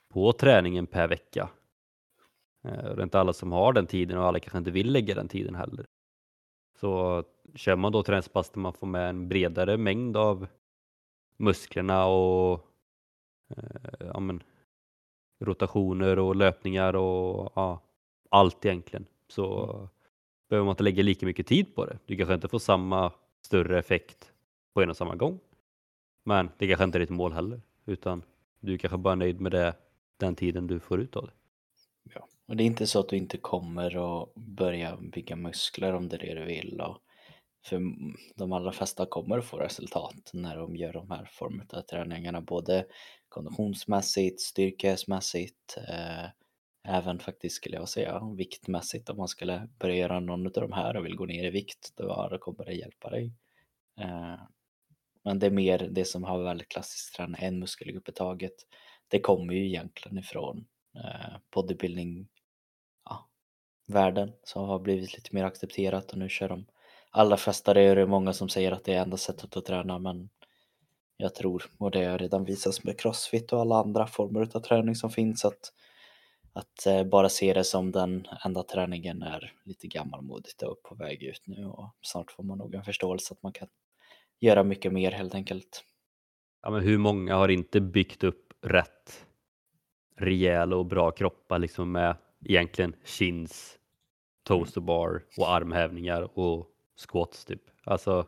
på 0.09 0.33
träningen 0.33 0.87
per 0.87 1.09
vecka. 1.09 1.49
Eh, 2.65 2.73
det 2.73 3.01
är 3.01 3.03
inte 3.03 3.21
alla 3.21 3.33
som 3.33 3.53
har 3.53 3.73
den 3.73 3.87
tiden 3.87 4.19
och 4.19 4.25
alla 4.25 4.41
kanske 4.41 4.59
inte 4.59 4.71
vill 4.71 4.93
lägga 4.93 5.15
den 5.15 5.29
tiden 5.29 5.55
heller. 5.55 5.87
Så 6.81 7.25
kör 7.55 7.77
man 7.77 7.93
då 7.93 8.03
träningspass 8.03 8.51
där 8.51 8.61
man 8.61 8.73
får 8.73 8.87
med 8.87 9.09
en 9.09 9.29
bredare 9.29 9.77
mängd 9.77 10.17
av 10.17 10.47
musklerna 11.37 12.07
och 12.07 12.67
eh, 13.57 14.07
ja, 14.15 14.21
men, 14.21 14.43
rotationer 15.41 16.19
och 16.19 16.37
löpningar 16.37 16.97
och 16.97 17.53
ja, 17.55 17.81
allt 18.31 18.65
egentligen 18.65 19.07
så 19.29 19.71
mm 19.71 19.89
behöver 20.49 20.65
man 20.65 20.73
inte 20.73 20.83
lägga 20.83 21.03
lika 21.03 21.27
mycket 21.27 21.47
tid 21.47 21.75
på 21.75 21.85
det. 21.85 21.99
Du 22.07 22.17
kanske 22.17 22.35
inte 22.35 22.49
får 22.49 22.59
samma 22.59 23.13
större 23.43 23.79
effekt 23.79 24.33
på 24.75 24.83
en 24.83 24.91
och 24.91 24.97
samma 24.97 25.15
gång. 25.15 25.39
Men 26.25 26.51
det 26.59 26.67
kanske 26.69 26.85
inte 26.85 26.99
är 26.99 27.01
ditt 27.01 27.11
mål 27.11 27.33
heller 27.33 27.61
utan 27.87 28.23
du 28.61 28.79
kanske 28.79 28.99
bara 28.99 29.13
är 29.13 29.17
nöjd 29.17 29.41
med 29.41 29.53
det, 29.53 29.75
den 30.17 30.35
tiden 30.35 30.67
du 30.67 30.81
får 30.81 31.01
ut 31.01 31.17
av 31.17 31.27
det. 31.27 31.33
Ja, 32.15 32.29
och 32.47 32.57
det 32.57 32.63
är 32.63 32.67
inte 32.67 32.87
så 32.87 33.01
att 33.01 33.09
du 33.09 33.17
inte 33.17 33.39
kommer 33.39 34.23
att 34.23 34.35
börja 34.35 34.97
bygga 34.97 35.37
muskler 35.37 35.95
om 35.95 36.09
det 36.09 36.17
är 36.17 36.21
det 36.21 36.41
du 36.41 36.45
vill 36.45 36.81
och 36.81 36.99
för 37.65 37.81
de 38.37 38.53
allra 38.53 38.73
flesta 38.73 39.07
kommer 39.07 39.39
att 39.39 39.45
få 39.45 39.57
resultat 39.57 40.31
när 40.33 40.57
de 40.57 40.77
gör 40.77 40.93
de 40.93 41.11
här 41.11 41.29
formerna 41.33 41.65
av 41.73 41.83
träningarna, 41.83 42.41
både 42.41 42.87
konditionsmässigt, 43.29 44.41
styrkesmässigt, 44.41 45.79
eh, 45.89 46.27
även 46.89 47.19
faktiskt 47.19 47.57
skulle 47.57 47.77
jag 47.77 47.89
säga 47.89 48.21
viktmässigt 48.37 49.11
om 49.11 49.17
man 49.17 49.29
skulle 49.29 49.69
börja 49.79 49.97
göra 49.97 50.21
någon 50.21 50.47
av 50.47 50.53
de 50.53 50.73
här 50.73 50.97
och 50.97 51.07
vill 51.07 51.17
gå 51.17 51.27
ner 51.27 51.45
i 51.45 51.51
vikt, 51.51 51.93
då 51.97 52.39
kommer 52.41 52.65
det 52.65 52.73
hjälpa 52.73 53.11
dig 53.11 53.33
eh, 54.01 54.37
men 55.25 55.39
det 55.39 55.47
är 55.47 55.51
mer 55.51 55.89
det 55.91 56.05
som 56.05 56.25
har 56.25 56.43
väldigt 56.43 56.69
klassiskt 56.69 57.15
träning, 57.15 57.37
en 57.39 57.59
muskelgrupp 57.59 58.09
i 58.09 58.13
taget. 58.13 58.55
Det 59.09 59.21
kommer 59.21 59.55
ju 59.55 59.67
egentligen 59.67 60.19
ifrån 60.19 60.67
eh, 60.97 61.37
bodybuilding 61.55 62.29
ja, 63.05 63.29
världen 63.87 64.33
som 64.43 64.69
har 64.69 64.79
blivit 64.79 65.15
lite 65.15 65.35
mer 65.35 65.45
accepterat 65.45 66.13
och 66.13 66.19
nu 66.19 66.29
kör 66.29 66.49
de 66.49 66.67
alla 67.11 67.37
flesta 67.37 67.75
det 67.75 67.81
är 67.81 67.97
det 67.97 68.07
många 68.07 68.33
som 68.33 68.49
säger 68.49 68.73
att 68.73 68.85
det 68.85 68.95
är 68.95 69.03
enda 69.03 69.17
sättet 69.17 69.57
att 69.57 69.65
träna 69.65 69.99
men 69.99 70.29
jag 71.21 71.35
tror, 71.35 71.65
och 71.79 71.91
det 71.91 72.05
har 72.05 72.19
redan 72.19 72.45
visats 72.45 72.85
med 72.85 73.01
crossfit 73.01 73.53
och 73.53 73.61
alla 73.61 73.77
andra 73.77 74.07
former 74.07 74.49
av 74.53 74.61
träning 74.61 74.95
som 74.95 75.11
finns, 75.11 75.45
att, 75.45 75.73
att 76.59 76.87
eh, 76.87 77.05
bara 77.05 77.29
se 77.29 77.53
det 77.55 77.65
som 77.65 77.93
den 77.93 78.27
enda 78.45 78.63
träningen 78.63 79.23
är 79.23 79.53
lite 79.65 79.87
gammalmodigt 79.87 80.63
och 80.63 80.83
på 80.83 80.95
väg 80.95 81.23
ut 81.23 81.43
nu 81.47 81.65
och 81.67 81.95
snart 82.03 82.31
får 82.31 82.43
man 82.43 82.59
nog 82.59 82.75
en 82.75 82.85
förståelse 82.85 83.35
att 83.35 83.43
man 83.43 83.53
kan 83.53 83.69
göra 84.41 84.65
mycket 84.65 84.93
mer 84.93 85.11
helt 85.11 85.35
enkelt. 85.35 85.85
Ja, 86.63 86.71
men 86.71 86.81
hur 86.83 86.99
många 86.99 87.37
har 87.37 87.49
inte 87.49 87.81
byggt 87.81 88.25
upp 88.25 88.53
rätt 88.63 89.27
rejäla 90.17 90.77
och 90.77 90.87
bra 90.87 91.11
kroppar 91.11 91.59
liksom 91.59 91.93
med 91.93 92.17
egentligen 92.45 92.97
chins, 93.05 93.79
toaster 94.43 94.81
bar 94.81 95.23
och 95.39 95.51
armhävningar 95.51 96.39
och 96.39 96.67
squats 97.09 97.45
typ. 97.45 97.63
Alltså. 97.85 98.27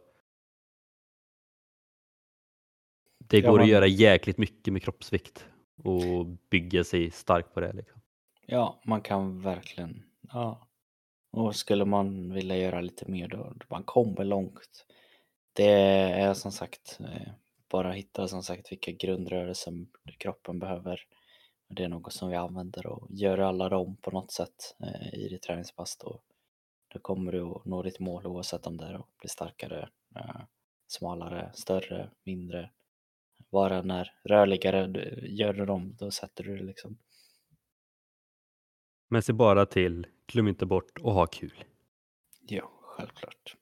Det 3.19 3.39
Ja, 3.39 3.51
går 3.51 3.57
man- 3.59 3.65
att 3.65 3.71
göra 3.71 3.87
jäkligt 3.87 4.39
mycket 4.39 4.73
med 4.73 4.83
kroppsvikt 4.83 5.47
och 5.85 6.27
bygga 6.27 6.85
sig 6.85 7.11
stark 7.11 7.55
på 7.55 7.61
det. 7.61 7.73
Liksom. 7.73 8.00
Ja, 8.53 8.81
man 8.85 9.03
kan 9.03 9.43
verkligen, 9.43 10.03
ja. 10.33 10.69
Och 11.31 11.57
skulle 11.57 11.85
man 11.85 12.33
vilja 12.35 12.57
göra 12.57 12.81
lite 12.81 13.11
mer 13.11 13.29
då, 13.29 13.55
man 13.69 13.85
kommer 13.85 14.25
långt. 14.25 14.87
Det 15.53 15.73
är 16.21 16.35
som 16.35 16.53
sagt, 16.53 16.99
eh, 17.01 17.33
bara 17.69 17.93
hitta 17.93 18.29
som 18.29 18.43
sagt 18.43 18.73
vilka 18.73 18.93
grundrörelser 18.93 19.73
kroppen 20.19 20.59
behöver. 20.59 21.01
Det 21.69 21.85
är 21.85 21.89
något 21.89 22.13
som 22.13 22.29
vi 22.29 22.37
använder 22.37 22.87
och 22.87 23.07
gör 23.11 23.39
alla 23.39 23.69
dem 23.69 23.97
på 23.97 24.11
något 24.11 24.33
sätt 24.33 24.77
eh, 24.83 25.15
i 25.15 25.29
ditt 25.29 25.43
träningspass 25.43 25.97
då, 25.97 26.21
då 26.89 26.99
kommer 26.99 27.33
du 27.33 27.43
att 27.43 27.65
nå 27.65 27.83
ditt 27.83 28.01
mål 28.01 28.27
oavsett 28.27 28.67
om 28.67 28.77
det 28.77 28.87
är 28.87 28.95
att 28.95 29.19
bli 29.19 29.29
starkare, 29.29 29.89
eh, 30.17 30.41
smalare, 30.87 31.51
större, 31.55 32.11
mindre. 32.25 32.71
Vad 33.51 33.71
det 33.73 33.77
än 33.77 33.91
är, 33.91 34.13
rörligare, 34.25 34.81
gör 35.29 35.53
du 35.53 35.67
dem, 35.67 35.97
då 35.99 36.11
sätter 36.11 36.45
du 36.45 36.57
det 36.57 36.65
liksom. 36.65 36.99
Men 39.13 39.23
se 39.23 39.33
bara 39.33 39.67
till, 39.67 40.07
glöm 40.27 40.49
inte 40.49 40.67
bort 40.67 40.99
att 40.99 41.15
ha 41.15 41.27
kul. 41.27 41.65
Ja, 42.49 42.71
självklart. 42.83 43.57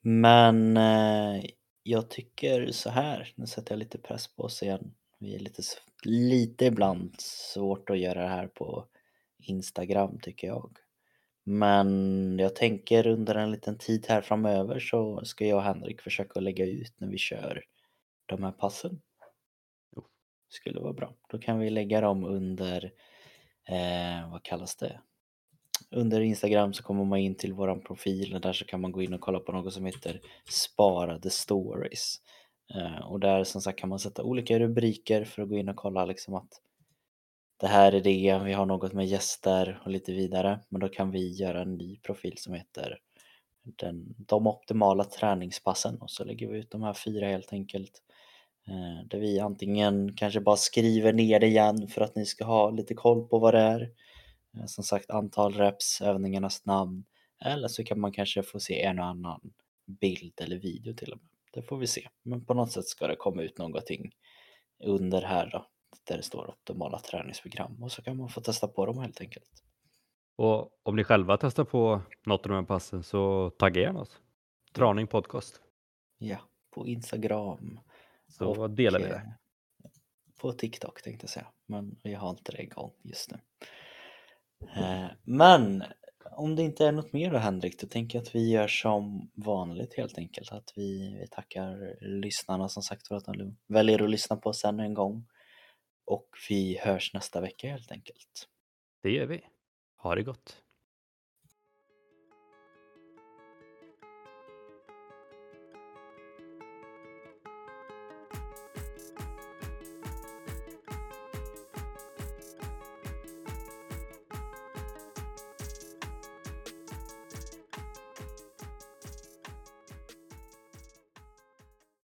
Men 0.00 0.76
eh, 0.76 1.44
jag 1.82 2.10
tycker 2.10 2.70
så 2.70 2.90
här, 2.90 3.32
nu 3.34 3.46
sätter 3.46 3.72
jag 3.72 3.78
lite 3.78 3.98
press 3.98 4.36
på 4.36 4.42
oss 4.42 4.62
igen. 4.62 4.94
Vi 5.18 5.34
är 5.34 5.38
lite, 5.38 5.62
lite 6.04 6.64
ibland 6.64 7.14
svårt 7.18 7.90
att 7.90 7.98
göra 7.98 8.22
det 8.22 8.28
här 8.28 8.46
på 8.46 8.86
Instagram 9.38 10.18
tycker 10.22 10.46
jag. 10.46 10.78
Men 11.44 12.38
jag 12.38 12.56
tänker 12.56 13.06
under 13.06 13.34
en 13.34 13.50
liten 13.50 13.78
tid 13.78 14.06
här 14.08 14.20
framöver 14.20 14.78
så 14.78 15.24
ska 15.24 15.46
jag 15.46 15.56
och 15.56 15.64
Henrik 15.64 16.00
försöka 16.00 16.40
lägga 16.40 16.66
ut 16.66 16.94
när 16.98 17.08
vi 17.08 17.18
kör 17.18 17.64
de 18.26 18.42
här 18.42 18.52
passen. 18.52 19.00
Skulle 20.48 20.80
vara 20.80 20.92
bra. 20.92 21.14
Då 21.28 21.38
kan 21.38 21.58
vi 21.58 21.70
lägga 21.70 22.00
dem 22.00 22.24
under, 22.24 22.92
eh, 23.68 24.30
vad 24.30 24.42
kallas 24.42 24.76
det? 24.76 25.00
Under 25.90 26.20
Instagram 26.20 26.72
så 26.72 26.82
kommer 26.82 27.04
man 27.04 27.18
in 27.18 27.36
till 27.36 27.52
våran 27.52 27.80
profil 27.80 28.34
och 28.34 28.40
där 28.40 28.52
så 28.52 28.64
kan 28.64 28.80
man 28.80 28.92
gå 28.92 29.02
in 29.02 29.14
och 29.14 29.20
kolla 29.20 29.40
på 29.40 29.52
något 29.52 29.74
som 29.74 29.86
heter 29.86 30.20
sparade 30.50 31.30
stories. 31.30 32.16
Eh, 32.74 33.06
och 33.06 33.20
där 33.20 33.44
som 33.44 33.60
sagt 33.60 33.78
kan 33.78 33.88
man 33.88 33.98
sätta 33.98 34.22
olika 34.22 34.58
rubriker 34.58 35.24
för 35.24 35.42
att 35.42 35.48
gå 35.48 35.56
in 35.56 35.68
och 35.68 35.76
kolla 35.76 36.04
liksom 36.04 36.34
att 36.34 36.60
det 37.56 37.68
här 37.68 37.92
är 37.92 38.00
det, 38.00 38.40
vi 38.44 38.52
har 38.52 38.66
något 38.66 38.92
med 38.92 39.06
gäster 39.06 39.82
och 39.84 39.90
lite 39.90 40.12
vidare. 40.12 40.60
Men 40.68 40.80
då 40.80 40.88
kan 40.88 41.10
vi 41.10 41.32
göra 41.32 41.62
en 41.62 41.74
ny 41.74 41.96
profil 41.96 42.34
som 42.38 42.54
heter 42.54 42.98
den, 43.62 44.14
de 44.18 44.46
optimala 44.46 45.04
träningspassen 45.04 45.98
och 46.00 46.10
så 46.10 46.24
lägger 46.24 46.48
vi 46.48 46.58
ut 46.58 46.70
de 46.70 46.82
här 46.82 46.94
fyra 46.94 47.26
helt 47.26 47.52
enkelt. 47.52 48.02
Eh, 48.68 49.06
där 49.06 49.18
vi 49.18 49.40
antingen 49.40 50.16
kanske 50.16 50.40
bara 50.40 50.56
skriver 50.56 51.12
ner 51.12 51.40
det 51.40 51.46
igen 51.46 51.88
för 51.88 52.00
att 52.00 52.16
ni 52.16 52.26
ska 52.26 52.44
ha 52.44 52.70
lite 52.70 52.94
koll 52.94 53.28
på 53.28 53.38
vad 53.38 53.54
det 53.54 53.60
är. 53.60 53.90
Eh, 54.56 54.66
Som 54.66 54.84
sagt 54.84 55.10
antal 55.10 55.54
reps, 55.54 56.00
övningarnas 56.00 56.64
namn. 56.64 57.04
Eller 57.44 57.68
så 57.68 57.84
kan 57.84 58.00
man 58.00 58.12
kanske 58.12 58.42
få 58.42 58.60
se 58.60 58.82
en 58.82 58.98
och 58.98 59.04
annan 59.04 59.52
bild 59.86 60.40
eller 60.40 60.56
video 60.56 60.94
till 60.94 61.12
och 61.12 61.18
med. 61.18 61.28
Det 61.52 61.62
får 61.62 61.76
vi 61.76 61.86
se. 61.86 62.08
Men 62.22 62.44
på 62.44 62.54
något 62.54 62.72
sätt 62.72 62.86
ska 62.86 63.06
det 63.06 63.16
komma 63.16 63.42
ut 63.42 63.58
någonting 63.58 64.12
under 64.84 65.22
här 65.22 65.50
då. 65.52 65.66
Där 66.04 66.16
det 66.16 66.22
står 66.22 66.50
optimala 66.50 66.98
träningsprogram 66.98 67.82
och 67.82 67.92
så 67.92 68.02
kan 68.02 68.16
man 68.16 68.28
få 68.28 68.40
testa 68.40 68.68
på 68.68 68.86
dem 68.86 68.98
helt 68.98 69.20
enkelt. 69.20 69.50
Och 70.36 70.70
om 70.82 70.96
ni 70.96 71.04
själva 71.04 71.36
testar 71.36 71.64
på 71.64 72.00
något 72.26 72.46
av 72.46 72.48
de 72.48 72.54
här 72.54 72.62
passen 72.62 73.02
så 73.02 73.50
tagga 73.50 73.80
gärna 73.80 74.00
oss. 74.00 74.18
Traning 74.72 75.06
podcast. 75.06 75.60
Ja, 76.18 76.36
på 76.70 76.86
Instagram. 76.86 77.80
Så 78.32 78.46
Och, 78.46 78.70
delar 78.70 78.98
vi 78.98 79.04
eh, 79.04 79.10
det. 79.10 79.34
På 80.40 80.52
TikTok 80.52 81.02
tänkte 81.02 81.24
jag 81.24 81.30
säga, 81.30 81.46
men 81.66 81.96
vi 82.02 82.14
har 82.14 82.30
inte 82.30 82.52
det 82.52 82.62
igång 82.62 82.92
just 83.02 83.30
nu. 83.30 83.38
Eh, 84.76 85.06
Men 85.22 85.84
om 86.30 86.56
det 86.56 86.62
inte 86.62 86.86
är 86.86 86.92
något 86.92 87.12
mer 87.12 87.30
då 87.30 87.38
Henrik, 87.38 87.80
då 87.80 87.86
tänker 87.86 88.18
jag 88.18 88.22
att 88.22 88.34
vi 88.34 88.50
gör 88.50 88.68
som 88.68 89.30
vanligt 89.34 89.94
helt 89.94 90.18
enkelt. 90.18 90.52
Att 90.52 90.72
vi, 90.76 91.18
vi 91.20 91.26
tackar 91.28 91.96
lyssnarna 92.00 92.68
som 92.68 92.82
sagt 92.82 93.08
för 93.08 93.14
att 93.14 93.24
de 93.24 93.56
väljer 93.66 94.02
att 94.02 94.10
lyssna 94.10 94.36
på 94.36 94.50
oss 94.50 94.64
ännu 94.64 94.82
en 94.82 94.94
gång. 94.94 95.26
Och 96.04 96.28
vi 96.48 96.78
hörs 96.78 97.14
nästa 97.14 97.40
vecka 97.40 97.68
helt 97.68 97.92
enkelt. 97.92 98.48
Det 99.02 99.10
gör 99.10 99.26
vi. 99.26 99.40
Ha 99.96 100.14
det 100.14 100.22
gott. 100.22 100.61